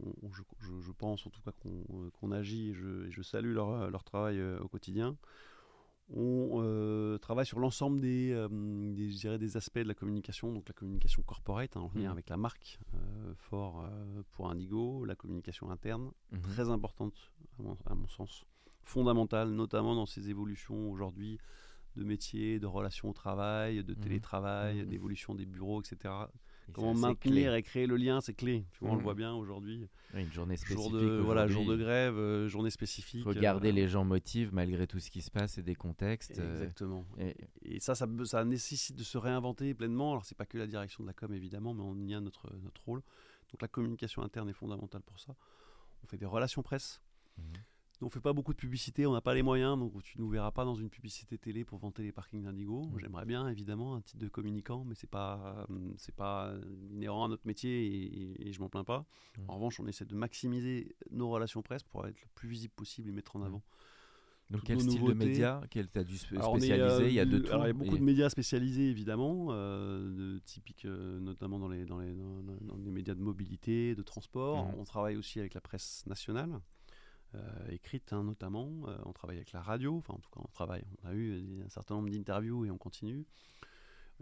[0.00, 3.90] on- on- je, pense en tout cas qu'on agit et je, et je salue leur,
[3.90, 5.16] leur travail au quotidien.
[6.10, 8.48] On euh, travaille sur l'ensemble des, euh,
[8.92, 12.04] des, je dirais des aspects de la communication, donc la communication corporate, hein, en lien
[12.06, 12.12] Mhm.
[12.12, 13.88] avec la marque, euh, fort
[14.32, 16.40] pour Indigo, la communication interne, Mhm.
[16.42, 18.44] très importante à mon, à mon sens,
[18.82, 21.38] fondamentale, notamment dans ces évolutions aujourd'hui
[21.96, 24.00] de métiers, de relations au travail, de Mhm.
[24.00, 26.12] télétravail, d'évolution des bureaux, etc.
[26.72, 27.58] Comment maintenir clé.
[27.58, 28.64] et créer le lien, c'est clé.
[28.72, 29.04] Tu vois, On le Mhm.
[29.04, 29.88] voit bien aujourd'hui.
[30.14, 30.80] Oui, une journée spécifique.
[30.82, 33.20] Jour de, voilà, jour de grève, euh, journée spécifique.
[33.20, 35.74] Il faut garder euh, les gens motivés malgré tout ce qui se passe et des
[35.74, 36.38] contextes.
[36.38, 37.04] euh, Exactement.
[37.18, 40.12] et- Et ça, ça nécessite de se réinventer pleinement.
[40.12, 42.50] Alors, c'est pas que la direction de la com, évidemment, mais on y a notre,
[42.62, 43.02] notre rôle.
[43.52, 45.34] Donc, la communication interne est fondamentale pour ça.
[46.02, 47.00] On fait des relations presse.
[47.38, 47.44] Mhm.
[48.04, 50.50] On fait pas beaucoup de publicité, on n'a pas les moyens, donc tu nous verras
[50.50, 52.82] pas dans une publicité télé pour vanter les parkings d'Indigo.
[52.92, 52.98] Mhm.
[53.00, 56.52] J'aimerais bien, évidemment, un titre de communicant, mais c'est pas, euh, c'est pas
[56.92, 59.06] inhérent à notre métier et, et- je m'en plains pas.
[59.38, 59.44] Mhm.
[59.48, 63.08] En revanche, on essaie de maximiser nos relations presse pour être le plus visible possible
[63.08, 63.46] et mettre en Mhm.
[63.46, 63.62] avant.
[64.50, 65.14] Donc toutes quel style de nouveautés.
[65.26, 67.50] média Quel t'as dû spécialiser euh, Il y a de du- tout.
[67.52, 71.58] alors, il y a beaucoup et- de médias spécialisés, évidemment, euh, de, typiques, euh, notamment
[71.58, 74.70] dans les, dans, les, dans, les médias de mobilité, de transport.
[74.78, 76.60] On travaille aussi avec la presse nationale,
[77.34, 78.70] euh, écrite hein, notamment.
[78.88, 80.84] Euh, on travaille avec la radio, enfin en tout cas on travaille.
[81.02, 83.26] On a eu un certain nombre d'interviews et on continue.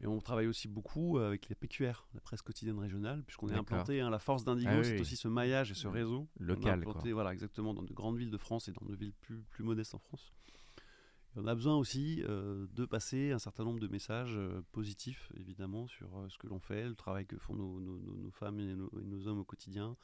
[0.01, 4.01] Et on travaille aussi beaucoup avec les PQR, la presse quotidienne régionale, puisqu'on est implanté.
[4.01, 5.01] hein, la force d'Indigo, Ah oui, c'est oui.
[5.01, 6.29] aussi ce maillage et ce réseau.
[6.41, 6.93] On est Local, quoi.
[6.93, 9.63] implanté, Voilà, exactement, dans de grandes villes de France et dans de villes plus, plus
[9.65, 10.33] modestes en France.
[11.37, 15.31] Et on a besoin aussi euh, de passer un certain nombre de messages euh, positifs,
[15.37, 18.31] évidemment, sur euh, ce que l'on fait, le travail que font nos, nos- nos- nos
[18.31, 19.95] femmes et nos, et nos hommes au quotidien,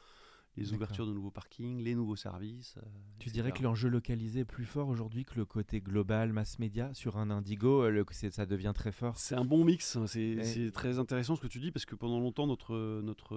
[0.59, 2.77] les ouvertures de nouveaux parkings, les nouveaux services.
[2.79, 2.83] euh,
[3.19, 3.31] Tu etc.
[3.33, 7.17] dirais que l'enjeu localisé est plus fort aujourd'hui que le côté global, mass média Sur
[7.17, 9.17] un Indigo, euh, le- ça devient très fort?
[9.19, 12.21] C'est un bon mix, hein, c'est très intéressant ce que tu dis parce que pendant
[12.21, 13.37] longtemps notre notre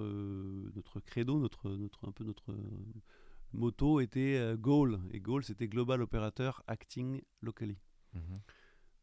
[0.74, 2.54] notre credo, notre notre un peu notre
[3.52, 7.78] moto était euh, goal et goal c'était global operator acting locally.
[8.14, 8.40] Mhm.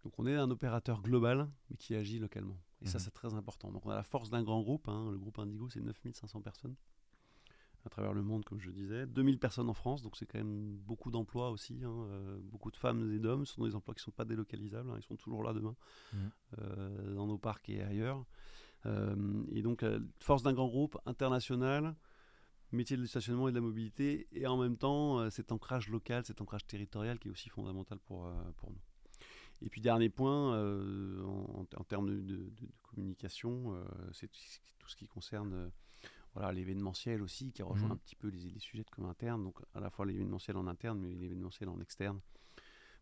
[0.03, 3.03] Donc on est un opérateur global mais qui agit localement et ça Mhm.
[3.03, 3.71] c'est très important.
[3.71, 6.75] Donc on a la force d'un grand groupe, hein, le groupe Indigo c'est 9500 personnes
[7.85, 10.75] à travers le monde comme je disais, 2000 personnes en France donc c'est quand même
[10.77, 13.99] beaucoup d'emplois aussi, hein, euh, beaucoup de femmes et d'hommes, ce sont des emplois qui
[14.01, 15.75] ne sont pas délocalisables, hein, ils sont toujours là demain
[16.13, 16.31] Mhm.
[16.59, 18.25] euh, dans nos parcs et ailleurs.
[18.85, 19.83] Euh, et donc,
[20.19, 21.95] force d'un grand groupe international,
[22.71, 26.39] métier du stationnement et de la mobilité, et en même temps, cet ancrage local, cet
[26.41, 28.79] ancrage territorial qui est aussi fondamental pour, pour nous.
[29.61, 30.57] Et puis, dernier point,
[31.25, 33.75] en, en termes de, de- de- de communication,
[34.13, 35.71] c'est tout ce qui- concerne
[36.33, 37.93] voilà, l'événementiel aussi, qui rejoint Mhm.
[37.93, 40.67] un petit peu les, les sujets de com interne, donc à la fois l'événementiel en
[40.67, 42.19] interne, mais l'événementiel en externe.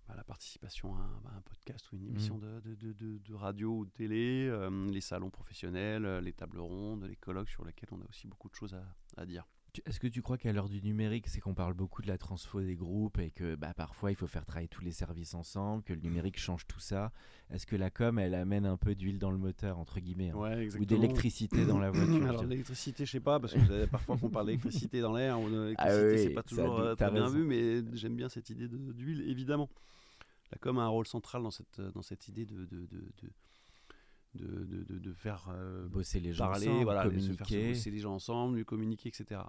[0.07, 3.17] Bah, la participation à un, bah, un podcast ou une émission de, de- de- de-
[3.17, 7.49] de radio ou de télé, euh, les salons professionnels, euh, les tables rondes, les colloques
[7.49, 8.85] sur lesquels on a aussi beaucoup de choses à,
[9.17, 9.45] à dire.
[9.77, 12.17] Tu- Est-ce que tu crois qu'à l'heure du numérique, c'est qu'on parle beaucoup de la
[12.17, 15.83] transfo des groupes et que bah, parfois il faut faire travailler tous les services ensemble,
[15.83, 17.11] que le numérique change tout ça?
[17.51, 20.35] Est-ce que la com, elle amène un peu d'huile dans le moteur, entre guillemets, hein,
[20.37, 24.29] Ouais, ou d'électricité dans la voiture Alors l'électricité, je sais pas, parce que parfois qu'on
[24.29, 27.25] parle d'électricité dans l'air, ou d'électricité, Ah oui, c'est pas toujours a euh, très bien
[27.25, 27.35] raison.
[27.37, 29.69] vu, mais j'aime bien cette idée de- d'huile, évidemment.
[30.51, 33.03] La com a un rôle central dans cette, dans cette idée de, de, de,
[34.33, 37.53] de, de, de- faire euh, Bosser les gens parler, ensemble, voilà, de se faire se
[37.53, 37.73] communiquer.
[37.73, 39.41] bosser les gens ensemble, mieux communiquer, etc.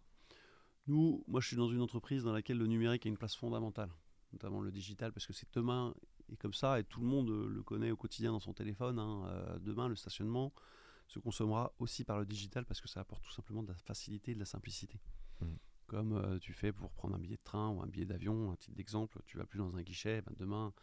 [0.88, 3.90] Nous, moi, je suis dans une entreprise dans laquelle le numérique a une place fondamentale,
[4.32, 5.94] notamment le digital, parce que c'est demain
[6.30, 8.98] et comme ça, et tout le monde le connaît au quotidien dans son téléphone.
[8.98, 10.52] hein, euh, demain, le stationnement
[11.06, 14.32] se consommera aussi par le digital parce que ça apporte tout simplement de la facilité
[14.32, 15.00] et de la simplicité.
[15.40, 15.58] Mhm.
[15.86, 18.56] Comme euh, tu fais pour prendre un billet de train ou un billet d'avion, un
[18.56, 20.74] titre d'exemple, tu vas plus dans un guichet, ben, demain,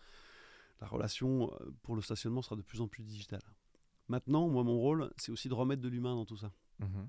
[0.81, 3.43] la relation euh, pour le stationnement sera de plus en plus digitale.
[4.07, 6.51] Maintenant, moi, mon rôle, c'est aussi de remettre de l'humain dans tout ça.
[6.79, 7.07] Mhm.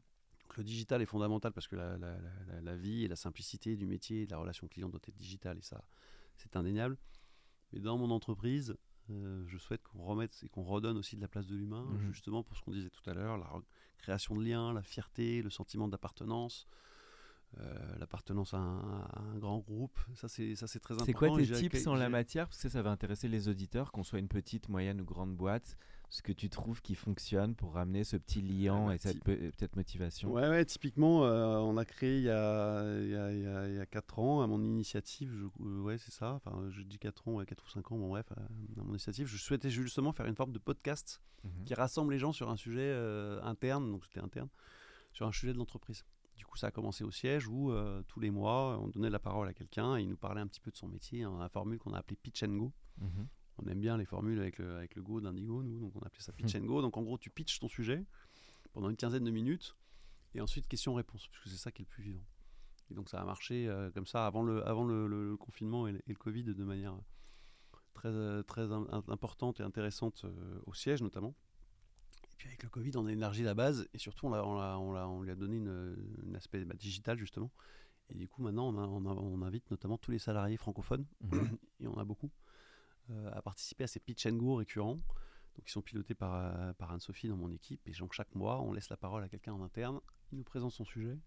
[0.57, 3.17] Donc, le digital est fondamental parce que la, la- la- la- la vie et la
[3.17, 5.85] simplicité du métier et de la relation client doit être digitale et ça,
[6.37, 6.97] c'est indéniable.
[7.73, 8.75] Mais dans mon entreprise,
[9.11, 12.11] euh, je souhaite qu'on remette et qu'on redonne aussi de la place de l'humain, Mhm.
[12.13, 13.51] justement pour ce qu'on disait tout à l'heure, la
[13.99, 16.67] création de liens, la fierté, le sentiment d'appartenance.
[17.59, 21.07] euh, l'appartenance à un, à un grand groupe, ça c'est ça c'est très important.
[21.07, 22.49] C'est quoi tes tips en la matière?
[22.49, 25.77] Parce que ça va intéresser les auditeurs, qu'on soit une petite, moyenne ou grande boîte.
[26.09, 30.33] Ce que tu trouves qui fonctionne pour ramener ce petit liant et cette peut-être motivation?
[30.33, 33.33] Ouais, ouais typiquement, euh, on a créé il y a, il, y a,
[33.69, 36.83] il, y a, 4 ans, à mon initiative, je, euh, ouais, c'est ça, enfin, je
[36.83, 38.41] dis 4 ans, ouais, 4 ou 5 ans, bon, bref, à,
[38.77, 41.65] mon initiative, je souhaitais justement faire une forme de podcast mhm.
[41.65, 44.49] qui rassemble les gens sur un sujet euh, interne, donc c'était interne,
[45.13, 46.05] sur un sujet de l'entreprise.
[46.37, 47.73] Du coup, ça a commencé au siège où
[48.09, 50.61] tous les mois, on donnait la parole à quelqu'un et il nous parlait un petit
[50.61, 52.73] peu de son métier, hein, la formule qu'on a appelée Pitch and Go.
[52.99, 53.27] Mhm
[53.59, 56.23] on aime bien les formules avec le, avec le Go d'Indigo, nous, donc on appelait
[56.23, 56.63] ça pitch hmm.
[56.63, 56.83] and go.
[56.83, 58.05] Donc en gros, tu pitches ton sujet
[58.73, 59.77] pendant une quinzaine de minutes
[60.35, 62.25] et ensuite question-réponse, puisque c'est ça qui est le plus vivant.
[62.91, 66.15] Et donc ça a marché euh, comme ça avant le, avant le, confinement et le,
[66.15, 66.97] Covid de manière
[67.95, 71.35] très, euh, très importante et intéressante euh, au siège notamment.
[72.31, 74.95] Et puis avec le Covid, on a élargi la base et surtout on, a, on,
[74.95, 77.51] on, lui a donné une, aspect bah, digital justement.
[78.11, 81.59] Et du coup maintenant on, on, invite notamment tous les salariés francophones, mhm.
[81.81, 82.31] et on a beaucoup,
[83.33, 85.01] à participer à ces pitch and go récurrents.
[85.57, 87.81] Donc, ils sont pilotés par, euh, par Anne-Sophie dans mon équipe.
[87.87, 90.01] Et donc, chaque mois, on laisse la parole à quelqu'un en interne.
[90.33, 91.19] Il nous présente son sujet.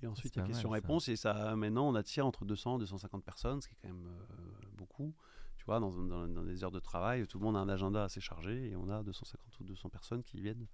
[0.00, 1.08] Et ensuite, il y a question-réponse.
[1.08, 4.06] Et ça, maintenant, on attire entre 200 et 250 personnes, ce qui est quand même
[4.06, 5.14] euh, beaucoup.
[5.56, 8.04] Tu vois, dans, dans, dans, des heures de travail, tout le monde a un agenda
[8.04, 8.70] assez chargé.
[8.70, 10.66] Et on a 250 ou 200 personnes qui viennent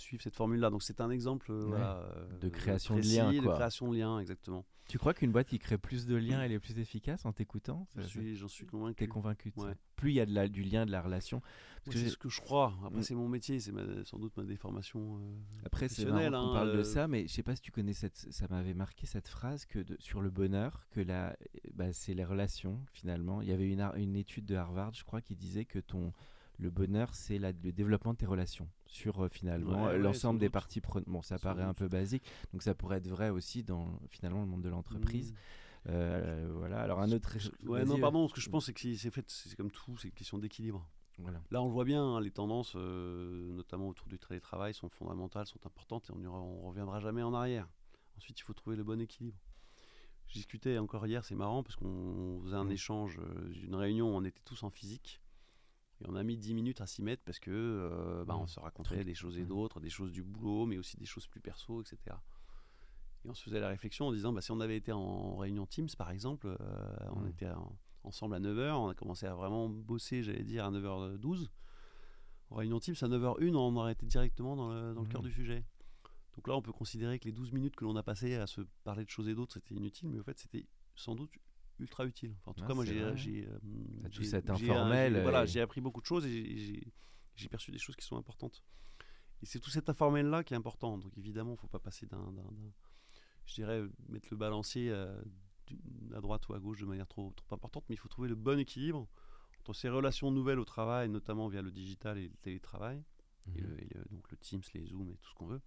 [0.00, 0.70] suivre cette formule-là.
[0.70, 3.32] Donc c'est un exemple euh, de création de liens.
[3.32, 4.64] De création de liens, exactement.
[4.90, 7.86] Tu crois qu'une boîte qui crée plus de liens, elle est plus efficace en t'écoutant?
[7.94, 9.04] J'en suis, suis convaincu.
[9.04, 9.52] es convaincu
[9.94, 11.40] Plus il y a de la, du lien, de la relation.
[11.88, 12.74] C'est ce que je crois.
[12.84, 13.02] Après, mm.
[13.04, 13.72] c'est mon métier, c'est
[14.04, 15.18] sans doute ma déformation.
[15.18, 16.84] Euh, Après, c'est hein, on parle de euh.
[16.84, 18.16] ça, mais je sais pas si tu connais cette.
[18.16, 21.36] Ça m'avait marqué cette phrase que sur le bonheur, que la,
[21.72, 23.42] bah, c'est les relations finalement.
[23.42, 26.12] Il y avait une, une étude de Harvard, je crois, qui disait que ton
[26.60, 31.08] le bonheur, c'est le développement de tes relations sur euh, finalement l'ensemble des parties prenantes.
[31.08, 34.46] Bon, ça paraît un peu basique, donc ça pourrait être vrai aussi dans finalement le
[34.46, 35.32] monde de l'entreprise.
[35.32, 35.36] Mmh.
[35.88, 36.80] Euh, voilà.
[36.80, 37.36] Alors un autre.
[37.64, 38.28] Ouais, non, pardon.
[38.28, 40.86] Ce que je pense, c'est que c'est fait, c'est comme tout, c'est une question d'équilibre.
[41.18, 41.42] Voilà.
[41.50, 45.46] Là, on le voit bien, hein, les tendances, euh, notamment autour du télétravail, sont fondamentales,
[45.46, 47.68] sont importantes, et on ne reviendra jamais en arrière.
[48.16, 49.38] Ensuite, il faut trouver le bon équilibre.
[50.28, 52.72] Je discutais encore hier, c'est marrant, parce qu'on faisait un mmh.
[52.72, 53.20] échange,
[53.62, 55.20] une réunion, on était tous en physique.
[56.00, 58.48] Et on a mis 10 minutes à s'y mettre parce que euh, bah, on mmh.
[58.48, 61.40] se racontait des choses et d'autres, des choses du boulot, mais aussi des choses plus
[61.40, 62.16] perso, etc.
[63.24, 65.66] Et on se faisait la réflexion en disant, bah, si on avait été en réunion
[65.66, 66.56] Teams, par exemple, euh,
[67.12, 67.28] on mmh.
[67.28, 67.48] était
[68.02, 71.48] ensemble à 9h, on a commencé à vraiment bosser, j'allais dire, à 9h12.
[72.50, 75.30] En réunion Teams, à 9h01, on aurait été directement dans le, dans le cœur du
[75.30, 75.64] sujet.
[76.34, 78.62] Donc là, on peut considérer que les 12 minutes que l'on a passées à se
[78.84, 81.30] parler de choses et d'autres, c'était inutile, mais en fait, c'était sans doute
[81.80, 82.36] ultra utile.
[82.46, 85.20] en tout cas, moi, j'ai, j'ai, euh, tout cet informel.
[85.22, 86.92] Voilà, j'ai appris beaucoup de choses et
[87.36, 88.62] j'ai perçu des choses qui sont importantes.
[89.42, 90.98] Et c'est tout cet informel-là qui est important.
[90.98, 92.32] Donc évidemment, il ne faut pas passer d'un,
[93.46, 95.20] je dirais, mettre le balancier euh,
[96.14, 98.34] à, droite ou à gauche de manière trop, trop importante, mais il faut trouver le
[98.34, 99.08] bon équilibre
[99.60, 103.02] entre ces relations nouvelles au travail, notamment via le digital et le télétravail,
[103.54, 104.04] et, mhm.
[104.10, 105.60] donc le Teams, les Zoom et tout ce qu'on veut,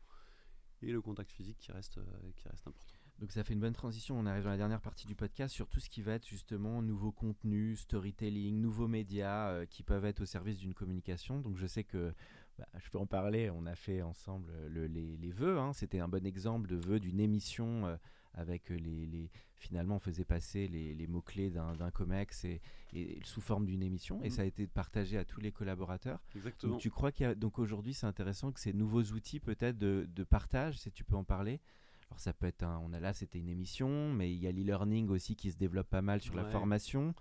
[0.82, 2.92] et le contact physique qui reste, euh, qui reste important.
[3.19, 4.17] Donc ça fait une bonne transition.
[4.17, 6.82] On arrive dans la dernière partie du podcast sur tout ce qui va être justement
[6.82, 11.39] nouveaux contenus, storytelling, nouveaux médias euh, qui peuvent être au service d'une communication.
[11.39, 12.13] Donc je sais que
[12.58, 13.49] bah, je peux en parler.
[13.49, 15.60] On a fait ensemble les, les, vœux.
[15.60, 15.73] Hein.
[15.73, 17.95] C'était un bon exemple de vœux d'une émission euh,
[18.34, 19.30] avec les, les,
[19.63, 24.21] Finalement, on faisait passer les, mots-clés d'un COMEX et, et, sous forme d'une émission.
[24.21, 24.32] Et mmh.
[24.32, 26.19] ça a été partagé à tous les collaborateurs.
[26.36, 26.73] Exactement.
[26.73, 27.34] Donc tu crois qu'il y a...
[27.34, 31.15] Donc aujourd'hui, c'est intéressant que ces nouveaux outils peut-être de, de partage, si tu peux
[31.15, 31.62] en parler,
[32.13, 34.52] alors ça peut être un, on a là c'était une émission, mais il y a
[34.52, 37.15] l'e-learning aussi qui se développe pas mal sur la formation.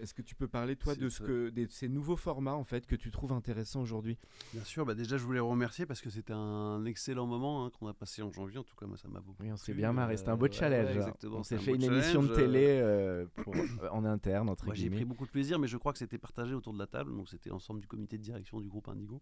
[0.00, 2.86] Est-ce que tu peux parler toi de, ce que, de ces nouveaux formats en fait
[2.86, 4.16] que tu trouves intéressants aujourd'hui?
[4.54, 7.86] Bien sûr, bah déjà je voulais remercier parce que c'était un excellent moment hein, qu'on
[7.86, 8.56] a passé en janvier.
[8.56, 9.42] En tout cas, moi ça m'a beaucoup.
[9.42, 10.16] Oui, on s'est bien marré.
[10.16, 11.04] C'était un beau challenge.
[11.24, 15.26] on s'est fait une émission de télé euh, euh, en interne entre J'ai pris beaucoup
[15.26, 17.14] de plaisir, mais je crois que c'était partagé autour de la table.
[17.14, 19.20] Donc c'était l'ensemble du comité de direction du groupe Indigo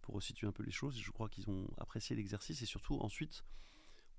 [0.00, 0.96] pour resituer un peu les choses.
[0.96, 3.42] Je crois qu'ils ont apprécié l'exercice et surtout ensuite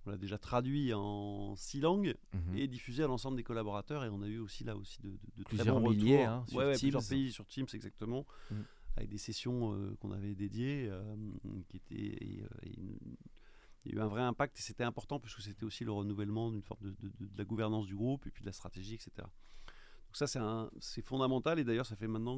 [0.05, 2.57] on l'a déjà traduit en six langues mhm.
[2.57, 4.03] et diffusé à l'ensemble des collaborateurs.
[4.03, 6.77] Et on a eu aussi là aussi de, de, plusieurs milliers hein, sur Teams.
[6.79, 8.63] plusieurs pays sur Teams exactement, mhm.
[8.95, 11.15] avec des sessions euh, qu'on avait dédiées, euh,
[11.67, 11.95] qui étaient.
[11.95, 12.69] Et, euh,
[13.85, 16.51] il y a eu un vrai impact et c'était important puisque c'était aussi le renouvellement
[16.51, 19.12] d'une forme de, la gouvernance du groupe et puis de la stratégie, etc.
[19.17, 20.27] Donc ça,
[20.79, 22.38] c'est fondamental et d'ailleurs, ça fait maintenant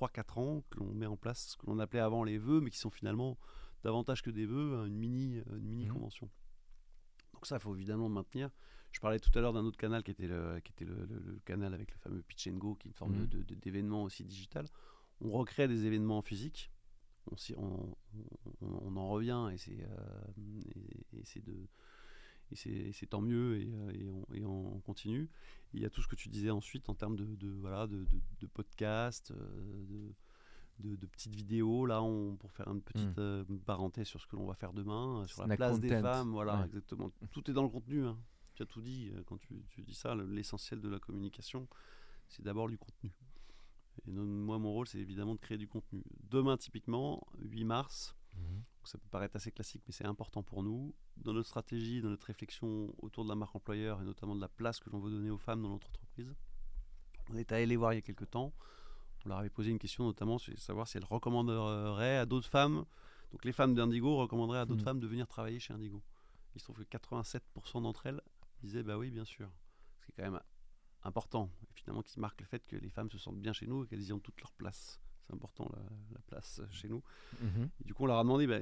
[0.00, 2.70] 3-4 ans que l'on met en place ce que l'on appelait avant les vœux, mais
[2.70, 3.36] qui sont finalement
[3.82, 5.92] davantage que des vœux, hein, une mini, une mini mhm.
[5.92, 6.30] convention.
[7.46, 8.50] Ça, il faut évidemment maintenir.
[8.90, 11.74] Je parlais tout à l'heure d'un autre canal qui était, le, qui était le, canal
[11.74, 13.26] avec le fameux Pitch Go, qui est une forme mhm.
[13.62, 14.66] d'événement aussi digital.
[15.20, 16.72] On recrée des événements physiques.
[17.56, 17.94] On,
[18.60, 21.68] on, en revient et c'est euh, de
[22.52, 25.28] et c'est tant mieux et, euh, et, on, continue.
[25.74, 28.04] il y a tout ce que tu disais ensuite en termes de, de voilà de,
[28.04, 30.12] de, de podcast, euh,
[30.80, 31.86] de, petites vidéos.
[31.86, 33.58] Là, on, pour faire une petite Hmm.
[33.64, 36.30] parenthèse sur ce que l'on va faire demain, sur la place des femmes.
[36.32, 36.66] Voilà, Ouais.
[36.66, 37.10] exactement.
[37.32, 38.04] Tout est dans le contenu.
[38.04, 38.18] hein.
[38.54, 40.14] Tu as tout dit quand tu, tu dis ça.
[40.14, 41.68] le- L'essentiel de la communication,
[42.28, 43.12] c'est d'abord du contenu.
[44.06, 46.02] Et non- moi, mon rôle, c'est évidemment de créer du contenu.
[46.30, 48.62] Demain, typiquement, 8 mars, Mhm.
[48.84, 50.94] ça peut paraître assez classique, mais c'est important pour nous.
[51.16, 54.48] Dans notre stratégie, dans notre réflexion autour de la marque employeur et notamment de la
[54.48, 56.34] place que l'on veut donner aux femmes dans notre entreprise,
[57.30, 58.52] on est allé les voir il y a quelques temps.
[59.26, 62.84] On leur avait posé une question notamment sur savoir si elles recommanderaient à d'autres femmes,
[63.32, 64.84] donc les femmes d'Indigo recommanderaient à d'autres Mhm.
[64.84, 66.00] femmes de venir travailler chez Indigo.
[66.54, 68.20] Il se trouve que 87% d'entre elles
[68.62, 69.50] disaient bah oui, bien sûr.
[70.00, 70.40] Ce qui est quand même
[71.02, 73.84] important, et finalement qui marque le fait que les femmes se sentent bien chez nous
[73.84, 75.00] et qu'elles y ont toute leur place.
[75.26, 75.82] C'est important la,
[76.14, 77.02] la place chez nous.
[77.40, 77.68] Mhm.
[77.80, 78.60] Et du coup, on leur a demandé bah,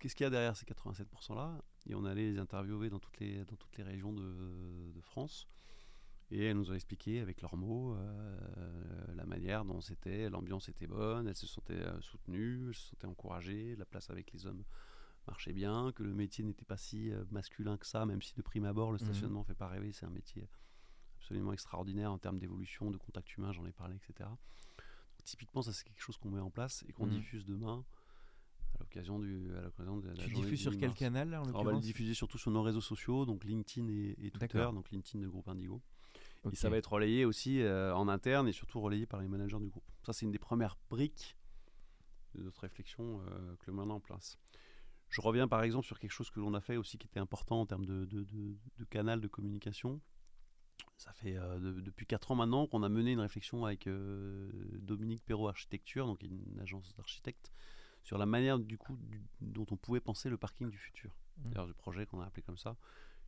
[0.00, 1.62] qu'est-ce qu'il y a derrière ces 87%-là.
[1.86, 5.46] Et on allait les interviewer dans toutes les, dans toutes les régions de, de France.
[6.30, 10.86] Et elles nous ont expliqué avec leurs mots euh, la manière dont c'était, l'ambiance était
[10.86, 14.62] bonne, elles se sentaient euh, soutenues, elles se sentaient encouragées, la place avec les hommes
[15.26, 18.42] marchait bien, que le métier n'était pas si euh, masculin que ça, même si de
[18.42, 19.04] prime abord le Mhm.
[19.04, 20.48] stationnement fait pas rêver, c'est un métier
[21.18, 24.28] absolument extraordinaire en termes d'évolution, de contact humain, j'en ai parlé, etc.
[24.28, 27.12] Donc, typiquement, ça c'est quelque chose qu'on met en place et qu'on Mhm.
[27.14, 27.84] diffuse demain
[28.74, 30.98] à l'occasion du à l'occasion de la Tu diffuses sur 8 quel mars.
[30.98, 34.14] canal là en on va le diffuser surtout sur nos réseaux sociaux, donc LinkedIn et,
[34.18, 35.82] et Twitter, donc LinkedIn de groupe Indigo.
[36.44, 36.52] Ok.
[36.52, 39.58] Et ça va être relayé aussi euh, en interne et surtout relayé par les managers
[39.58, 39.84] du groupe.
[40.04, 41.36] Ça, c'est une des premières briques
[42.34, 44.38] de notre réflexion euh, que l'on met en place.
[45.10, 47.60] Je reviens par exemple sur quelque chose que l'on a fait aussi qui était important
[47.62, 50.00] en termes de, de- de- de canal de communication.
[50.96, 53.88] Ça fait euh, de- depuis 4 ans maintenant qu'on a mené une réflexion avec
[54.80, 57.52] Dominique Perrault Architecture, donc une agence d'architectes,
[58.04, 61.16] sur la manière du coup du- dont on pouvait penser le parking du futur.
[61.38, 61.50] Mhm.
[61.50, 62.76] D'ailleurs, le projet qu'on a appelé comme ça,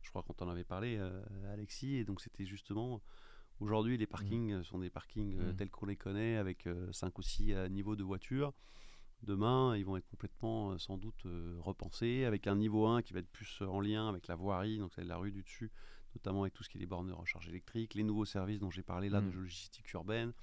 [0.01, 1.21] je crois qu'on t'en avait parlé, euh,
[1.53, 3.01] Alexis, et donc c'était justement
[3.59, 5.55] aujourd'hui les parkings euh, sont des parkings euh, Mhm.
[5.55, 8.53] tels qu'on les connaît avec 5 ou 6 niveaux de voitures.
[9.23, 11.27] Demain, ils vont être complètement sans doute
[11.59, 14.91] repensés avec un niveau 1 qui va être plus en lien avec la voirie, donc
[14.95, 15.69] c'est la rue du dessus,
[16.15, 18.71] notamment avec tout ce qui est les bornes de recharge électrique, les nouveaux services dont
[18.71, 20.33] j'ai parlé là de logistique urbaine,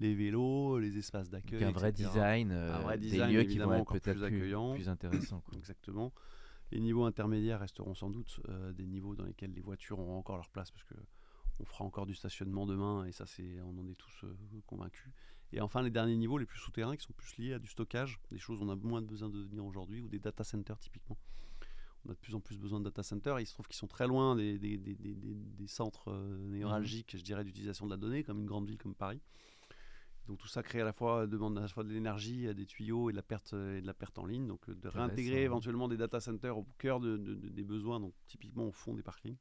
[0.00, 1.64] les vélos, les espaces d'accueil.
[1.64, 2.10] un vrai etc.
[2.10, 4.38] design, vrai des lieux qui vont être peut-être plus
[4.74, 5.42] plus, plus intéressants.
[5.56, 6.12] Exactement.
[6.72, 10.36] Les niveaux intermédiaires resteront sans doute euh, des niveaux dans lesquels les voitures auront encore
[10.36, 10.94] leur place parce que
[11.58, 14.34] on fera encore du stationnement demain et ça c'est on en est tous euh,
[14.66, 15.12] convaincus.
[15.52, 18.18] Et enfin les derniers niveaux les plus souterrains qui sont plus liés à du stockage,
[18.30, 21.18] des choses on a moins besoin de venir aujourd'hui ou des data centers typiquement.
[22.06, 23.76] On a de plus en plus besoin de data centers et il se trouve qu'ils
[23.76, 27.84] sont très loin des, des, des- des- des- des centres euh, névralgiques, je dirais, d'utilisation
[27.84, 29.20] de la donnée, comme une grande ville comme Paris.
[30.30, 32.64] Donc tout ça crée à la fois demande à la fois de l'énergie, euh, des
[32.64, 34.46] tuyaux et de la perte euh, et de la perte en ligne.
[34.46, 37.98] Donc euh, de réintégrer éventuellement des data centers au cœur de- de- de- des besoins,
[37.98, 39.34] donc typiquement au fond des parkings,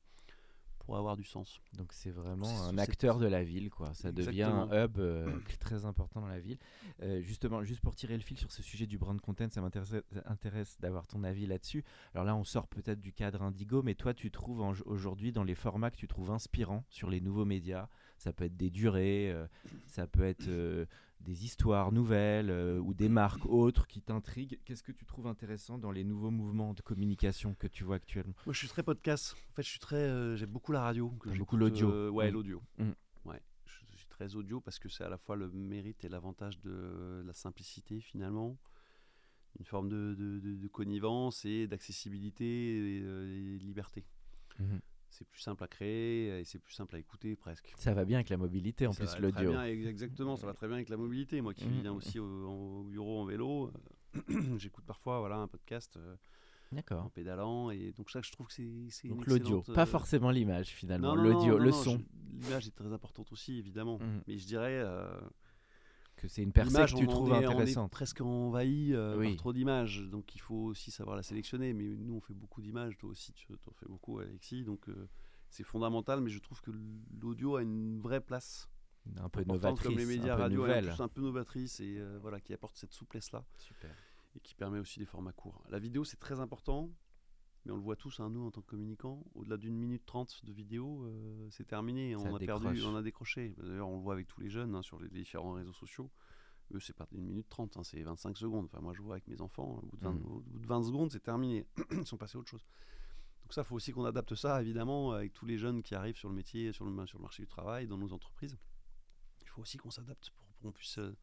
[0.80, 1.62] pour avoir du sens.
[1.78, 3.93] Donc c'est vraiment un acteur de la ville, quoi.
[3.93, 6.58] Ça devient un hub euh, très important dans la ville.
[7.04, 9.93] Euh, justement, juste pour tirer le fil sur ce sujet du brand content, ça m'intéresse
[10.25, 11.84] intéresse d'avoir ton avis là-dessus.
[12.15, 15.54] Alors là, on sort peut-être du cadre Indigo, mais toi, tu trouves aujourd'hui dans les
[15.56, 17.88] formats que tu trouves inspirants sur les nouveaux médias,
[18.19, 19.47] ça peut être des durées, euh,
[19.88, 20.86] ça peut être euh,
[21.21, 24.60] des histoires nouvelles euh, ou des marques autres qui t'intriguent.
[24.65, 28.34] Qu'est-ce que tu trouves intéressant dans les nouveaux mouvements de communication que tu vois actuellement?
[28.45, 29.36] Moi, je suis très podcast.
[29.51, 31.10] En fait, je suis très, j'aime beaucoup la radio.
[31.19, 32.10] que beaucoup l'audio.
[32.12, 32.34] ouais, Mm.
[32.34, 32.62] l'audio.
[32.77, 32.91] Mm.
[33.25, 36.60] Ouais, je, suis très audio parce que c'est à la fois le mérite et l'avantage
[36.62, 38.58] de la simplicité finalement,
[39.60, 44.05] une forme de, de- de- de connivence et d'accessibilité et, et de liberté.
[44.60, 44.79] Mhm.
[45.19, 47.73] C'est plus simple à créer et c'est plus simple à écouter presque.
[47.77, 49.53] Ça va bien avec la mobilité, en Ça plus l'audio.
[49.60, 51.41] Exactement, ça va très bien avec la mobilité.
[51.41, 51.82] Moi qui Mm.
[51.82, 53.69] viens aussi au, au bureau en vélo,
[54.15, 56.15] euh, j'écoute parfois voilà, un podcast euh,
[56.71, 57.12] en D'accord.
[57.12, 61.15] pédalant et donc ça je trouve que c'est Donc l'audio, pas euh, forcément l'image finalement,
[61.15, 62.01] l'audio, le non, son.
[62.41, 64.21] L'image est très importante aussi évidemment, Mhm.
[64.25, 64.82] mais je dirais
[66.19, 67.91] Que c'est une personne que tu trouves est- on est intéressante.
[67.91, 69.29] presque envahi euh, Oui.
[69.29, 71.73] par trop d'images, donc il faut aussi savoir la sélectionner.
[71.73, 75.08] Mais nous on fait beaucoup d'images, toi aussi tu en fais beaucoup Alexis, donc euh,
[75.49, 76.19] c'est fondamental.
[76.19, 76.71] Mais je trouve que
[77.21, 78.67] l'audio a une vraie place
[79.17, 80.88] Un peu novatrice, comme les médias un peu radio, nouvelle.
[80.89, 83.45] plus un peu novatrice et euh, voilà qui apporte cette souplesse là.
[83.58, 83.89] Super.
[84.36, 85.63] et qui permet aussi des formats courts.
[85.69, 86.89] La vidéo, c'est très important,
[87.65, 90.43] mais on le voit tous, hein, nous, en tant que communicants, au-delà d'une minute trente
[90.45, 93.54] de vidéo, euh, c'est terminé, Ça on a perdu, on a décroché.
[93.58, 96.10] D'ailleurs, on le voit avec tous les jeunes hein, sur les différents réseaux sociaux.
[96.74, 98.65] Eux, c'est pas une minute trente, hein, c'est 25 secondes.
[98.65, 100.25] Enfin, moi, je vois avec mes enfants, au bout de 20, Mhm.
[100.25, 101.65] au bout de 20 secondes, c'est terminé.
[101.92, 102.63] Ils sont passés à autre chose.
[103.44, 106.17] Donc ça, il faut aussi qu'on adapte ça, évidemment, avec tous les jeunes qui arrivent
[106.17, 108.56] sur le métier, sur le, sur le marché du travail, dans nos entreprises.
[109.42, 111.15] Il faut aussi qu'on s'adapte pour, pour qu'on puisse euh,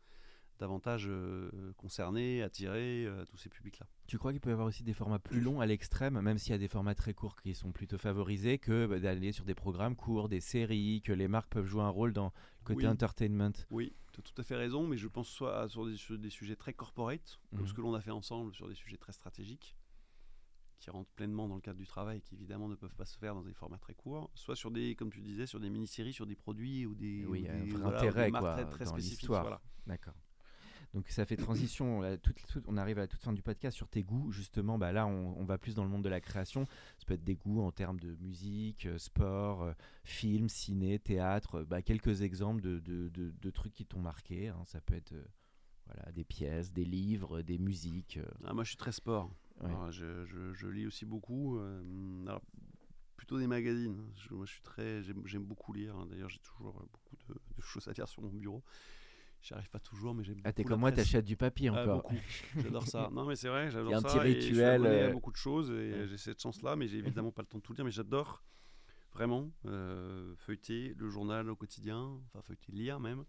[0.59, 3.87] davantage euh, concerner, attirer euh, tous ces publics-là.
[4.07, 6.53] Tu crois qu'il peut y avoir aussi des formats plus longs à l'extrême, même s'il
[6.53, 9.55] y a des formats très courts qui sont plutôt favorisés, que bah, d'aller sur des
[9.55, 12.27] programmes courts, des séries, que les marques peuvent jouer un rôle dans
[12.61, 12.87] le côté Oui.
[12.87, 13.53] entertainment?
[13.71, 16.31] Oui, tu as tout à fait raison, mais je pense soit sur des, sur des
[16.31, 17.67] sujets très corporate, comme Mhm.
[17.67, 19.77] ce que l'on a fait ensemble sur des sujets très stratégiques,
[20.79, 23.35] qui rentrent pleinement dans le cadre du travail, qui évidemment ne peuvent pas se faire
[23.35, 26.27] dans des formats très courts, soit sur des, comme tu disais, sur des mini-séries, sur
[26.27, 28.31] des produits ou des, Oui, ou il y a un des- vrai voilà, intérêt, des
[28.31, 29.29] marques quoi, très, très dans spécifiques.
[29.31, 29.61] Voilà.
[29.87, 30.15] D'accord.
[30.97, 33.77] Donc ça fait transition, là, toute- toute- on arrive à la toute fin du podcast
[33.77, 34.33] sur tes goûts.
[34.33, 36.65] Justement, bah là, on, on va plus dans le monde de la création.
[36.99, 39.73] Ça peut être des goûts en termes de musique, euh, sport, euh,
[40.05, 41.57] film, ciné, théâtre.
[41.57, 44.49] euh, bah, quelques exemples de, de- de- de trucs qui t'ont marqué.
[44.49, 44.63] hein.
[44.65, 45.23] Ça peut être euh,
[45.85, 48.17] voilà, des pièces, des livres, des musiques.
[48.17, 49.31] euh, Ah, moi, je suis très sport.
[49.61, 49.67] Ouais.
[49.69, 51.59] Alors, je, je- je lis aussi beaucoup.
[51.59, 52.41] euh, alors,
[53.17, 54.03] plutôt des magazines.
[54.17, 55.95] Je, moi, je suis très, j'aime, j'aime beaucoup lire.
[55.95, 56.07] hein.
[56.11, 58.63] D'ailleurs, j'ai toujours beaucoup de, de choses à lire sur mon bureau.
[59.43, 61.83] J'y arrive pas toujours, mais j'aime Ah, t'es beaucoup comme moi, t'achètes du papier Ah,
[61.83, 62.03] encore.
[62.03, 62.21] beaucoup.
[62.63, 63.09] J'adore ça.
[63.13, 64.09] Non, mais c'est vrai, j'adore Il y a un ça.
[64.09, 66.07] petit je rituel, à euh, beaucoup de choses et ouais.
[66.09, 67.85] j'ai cette chance-là, mais j'ai évidemment pas le temps de tout lire.
[67.85, 68.43] Mais j'adore
[69.13, 73.25] vraiment euh, feuilleter le journal au quotidien, enfin feuilleter, lire même,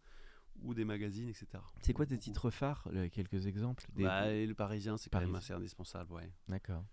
[0.62, 1.64] ou des magazines, etc.
[1.82, 2.24] C'est quoi tes Beaucoup.
[2.24, 3.86] titres phares Quelques exemples?
[3.96, 6.32] Des- Bah, le Parisien, c'est quand même assez indispensable, ouais.
[6.48, 6.84] D'accord.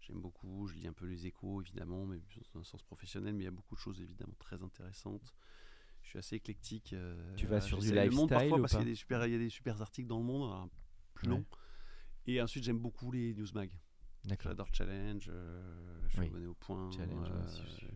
[0.00, 2.18] J'aime beaucoup, je lis un peu les échos évidemment, mais
[2.52, 5.34] dans un sens professionnel, mais il y a beaucoup de choses évidemment très intéressantes.
[5.73, 5.73] Je
[6.14, 6.92] suis assez éclectique.
[6.92, 8.88] euh, Tu vas sur du j'essaie le Monde lifestyle parfois ou parce qu'il y pas
[8.88, 10.68] a des super, il y a des super articles dans le Monde, alors,
[11.14, 11.34] plus Ouais.
[11.36, 11.44] longs.
[12.26, 13.70] Et ensuite j'aime beaucoup les news mag.
[14.40, 16.26] J'adore Challenge, euh, je suis Oui.
[16.28, 17.86] abonné au Point, Challenge, euh, ouais, si, je-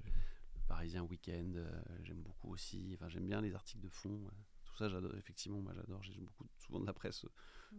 [0.66, 2.90] Parisien Weekend, euh, j'aime beaucoup aussi.
[2.94, 4.26] Enfin j'aime bien les articles de fond.
[4.26, 4.30] euh,
[4.64, 5.14] tout ça j'adore.
[5.16, 6.02] Effectivement, moi j'adore.
[6.02, 7.28] J'aime beaucoup souvent de la presse euh,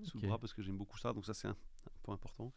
[0.03, 1.13] sous le bras parce que j'aime beaucoup ça.
[1.13, 2.51] Donc ça c'est un, un point important.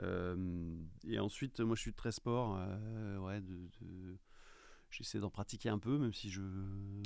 [0.00, 0.76] Euh,
[1.08, 2.56] et ensuite, moi je suis très sport.
[2.56, 4.16] euh, ouais, de, de-
[4.90, 6.40] J'essaie d'en pratiquer un peu, même si je.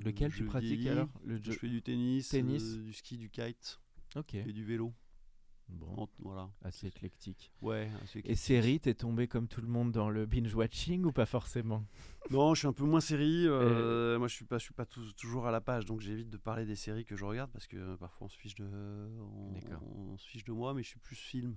[0.04, 0.88] Lequel je tu pratiques vieillis.
[0.90, 2.62] alors Le Je fais du tennis, Tennis.
[2.76, 3.80] euh, du ski, du kite
[4.16, 4.34] Ok.
[4.34, 4.92] et du vélo.
[5.68, 6.50] Bon, voilà.
[6.62, 7.50] assez éclectique.
[7.62, 7.90] Ouais.
[8.02, 8.44] assez Et éclectique.
[8.44, 11.84] série, t'es tombé comme tout le monde dans le binge watching ou pas forcément?
[12.30, 13.46] Non, je suis un peu moins série.
[13.48, 16.28] euh, Moi, je suis pas, je suis pas tou- toujours à la page, donc j'évite
[16.30, 18.68] de parler des séries que je regarde parce que euh, parfois on se fiche de,
[19.80, 21.56] on se fiche de moi, mais je suis plus film.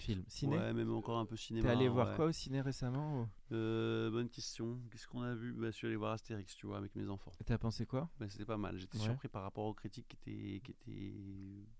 [0.00, 1.70] Film, ciné Ouais, même encore un peu T'es cinéma.
[1.70, 2.16] allé voir ouais.
[2.16, 4.80] quoi au ciné récemment Euh, Bonne question.
[4.90, 5.52] Qu'est-ce qu'on a vu?
[5.52, 7.32] Bah, Je suis allé voir Astérix, tu vois, avec mes enfants.
[7.44, 8.08] T'as pensé quoi?
[8.18, 8.76] Bah, C'était pas mal.
[8.78, 9.04] J'étais Ouais.
[9.04, 11.14] surpris par rapport aux critiques qui étaient, qui étaient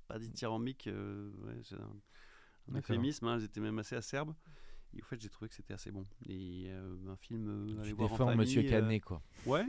[0.06, 0.86] pas dithyrambiques.
[0.88, 3.26] euh, ouais, c'est un, euphémisme.
[3.26, 4.34] hein, elles étaient même assez acerbes.
[4.96, 6.04] Et au fait, j'ai trouvé que c'était assez bon.
[6.28, 8.38] Et euh, un film euh, à aller Tu voir en défends famille.
[8.40, 9.22] Monsieur euh, Canet quoi.
[9.46, 9.64] Ouais.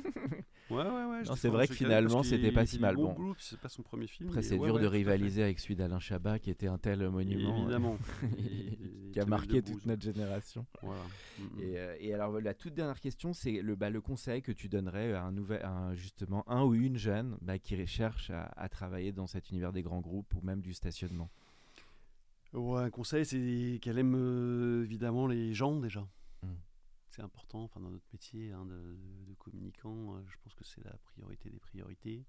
[0.69, 1.36] Ouais, ouais, ouais.
[1.36, 2.95] c'est vrai que finalement, c'était pas si mal.
[2.95, 3.36] Bon.
[3.38, 4.30] c'est pas son premier film.
[4.30, 7.07] Après c'est ouais, dur ouais, de rivaliser avec celui d'Alain Chabat qui était un tel
[7.09, 7.55] monument.
[7.55, 7.97] euh, Évidemment.
[9.13, 10.65] qui a marqué toute notre génération.
[10.82, 11.01] Voilà.
[11.39, 11.61] Mm, mm.
[11.61, 14.69] Et, euh, et alors la toute dernière question, c'est le, bah, le conseil que tu
[14.69, 18.69] donnerais à un nouvel, à justement un ou une jeune bah, qui cherche à, à
[18.69, 21.30] travailler dans cet univers des grands groupes ou même du stationnement?
[22.54, 26.02] Ouais, un conseil, c'est qu'elle aime euh, évidemment les gens déjà.
[26.43, 26.54] Mm.
[27.10, 28.97] C'est important, enfin dans notre métier hein, de,
[29.28, 32.26] de communicant, euh, je pense que c'est la priorité des priorités.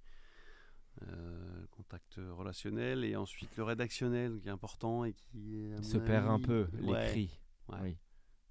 [1.09, 6.39] Euh, contact relationnel et ensuite le rédactionnel qui est important et qui Se perd un
[6.39, 7.41] peu l'écrit.
[7.69, 7.79] ouais.
[7.83, 7.97] Oui.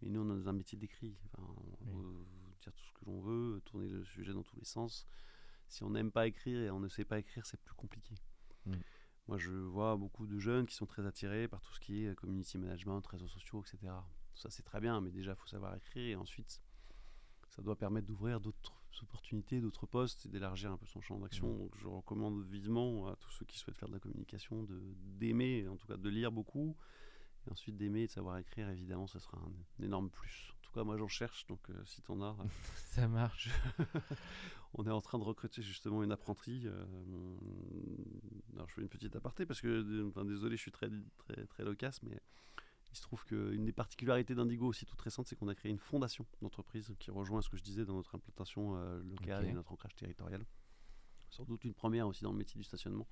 [0.01, 1.15] Et nous, on dans un métier d'écrit.
[1.26, 1.43] Enfin,
[1.82, 2.03] on Oui.
[2.03, 2.26] veut
[2.61, 5.05] dire tout ce que l'on veut, tourner le sujet dans tous les sens.
[5.67, 8.15] Si on n'aime pas écrire et on ne sait pas écrire, c'est plus compliqué.
[8.65, 8.74] Mm.
[9.32, 12.13] Moi, je vois beaucoup de jeunes qui sont très attirés par tout ce qui est
[12.15, 13.93] community management, réseaux sociaux, etc.
[14.34, 16.61] Ça, c'est très bien, mais déjà, il faut savoir écrire et ensuite,
[17.47, 21.47] ça doit permettre d'ouvrir d'autres opportunités, d'autres postes et d'élargir un peu son champ d'action.
[21.47, 21.59] Mm.
[21.59, 24.82] Donc, je recommande vivement à tous ceux qui souhaitent faire de la communication de
[25.17, 26.75] d'aimer, en tout cas de lire beaucoup,
[27.47, 30.53] et ensuite d'aimer et de savoir écrire, évidemment, ça sera un, un énorme plus.
[30.72, 32.34] En tout cas, moi, j'en cherche, donc euh, si t'en as,
[32.91, 33.49] Ça marche.
[34.74, 36.63] on est en train de recruter justement une apprentie.
[36.65, 36.86] euh,
[38.53, 41.45] alors, je fais une petite aparté parce que, euh, enfin, désolé, je suis très, très,
[41.47, 42.17] très loquace, mais
[42.91, 45.78] Il se trouve qu'une des particularités d'Indigo aussi toute récente, c'est qu'on a créé une
[45.80, 49.74] fondation d'entreprise qui rejoint ce que je disais dans notre implantation euh, locale et notre
[49.74, 50.45] ancrage territorial.
[51.32, 53.07] Sans doute une première aussi dans le métier du stationnement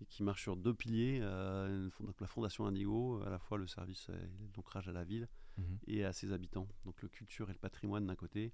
[0.00, 1.20] et qui marche sur deux piliers.
[1.22, 5.28] Euh, donc la fondation Indigo, à la fois le service et l'ancrage à la ville
[5.60, 5.78] Mhm.
[5.86, 6.68] et à ses habitants.
[6.84, 8.52] Donc le culture et le patrimoine d'un côté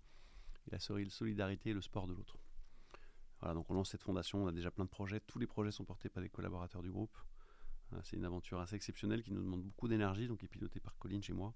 [0.66, 2.38] et la solidarité et le sport de l'autre.
[3.40, 5.20] Voilà, donc on lance cette fondation, on a déjà plein de projets.
[5.20, 7.16] Tous les projets sont portés par des collaborateurs du groupe.
[7.92, 10.96] Euh, C'est une aventure assez exceptionnelle qui nous demande beaucoup d'énergie, donc est pilotée par
[10.98, 11.54] Colline chez moi.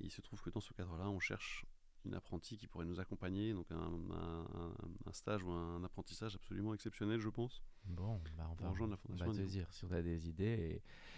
[0.00, 1.66] Il se trouve que dans ce cadre-là, on cherche
[2.04, 7.18] une apprentie qui pourrait nous accompagner, donc un, un- stage ou un apprentissage absolument exceptionnel,
[7.20, 7.62] je pense.
[7.86, 10.28] Bon, bah on va, rejoindre la on Fondation va te dire si on a des
[10.28, 10.44] idées.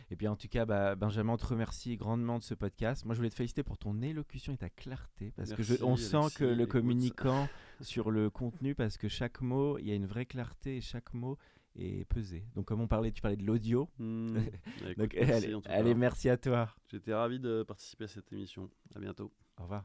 [0.08, 3.04] Et, et bien, en tout cas, bah, Benjamin, on te remercie grandement de ce podcast.
[3.04, 5.84] Moi, je voulais te féliciter pour ton élocution et ta clarté, parce que je- Merci,
[5.84, 7.48] on sent que le communicant
[7.80, 11.12] sur le contenu, parce que chaque mot, il y a une vraie clarté et chaque
[11.12, 11.36] mot
[11.76, 12.44] est pesé.
[12.54, 13.88] Donc, comme on parlait, tu parlais de l'audio.
[13.98, 16.74] Donc, merci, allez, allez, merci à toi.
[16.88, 18.70] J'étais ravi de participer à cette émission.
[18.94, 19.32] À bientôt.
[19.58, 19.84] Au revoir.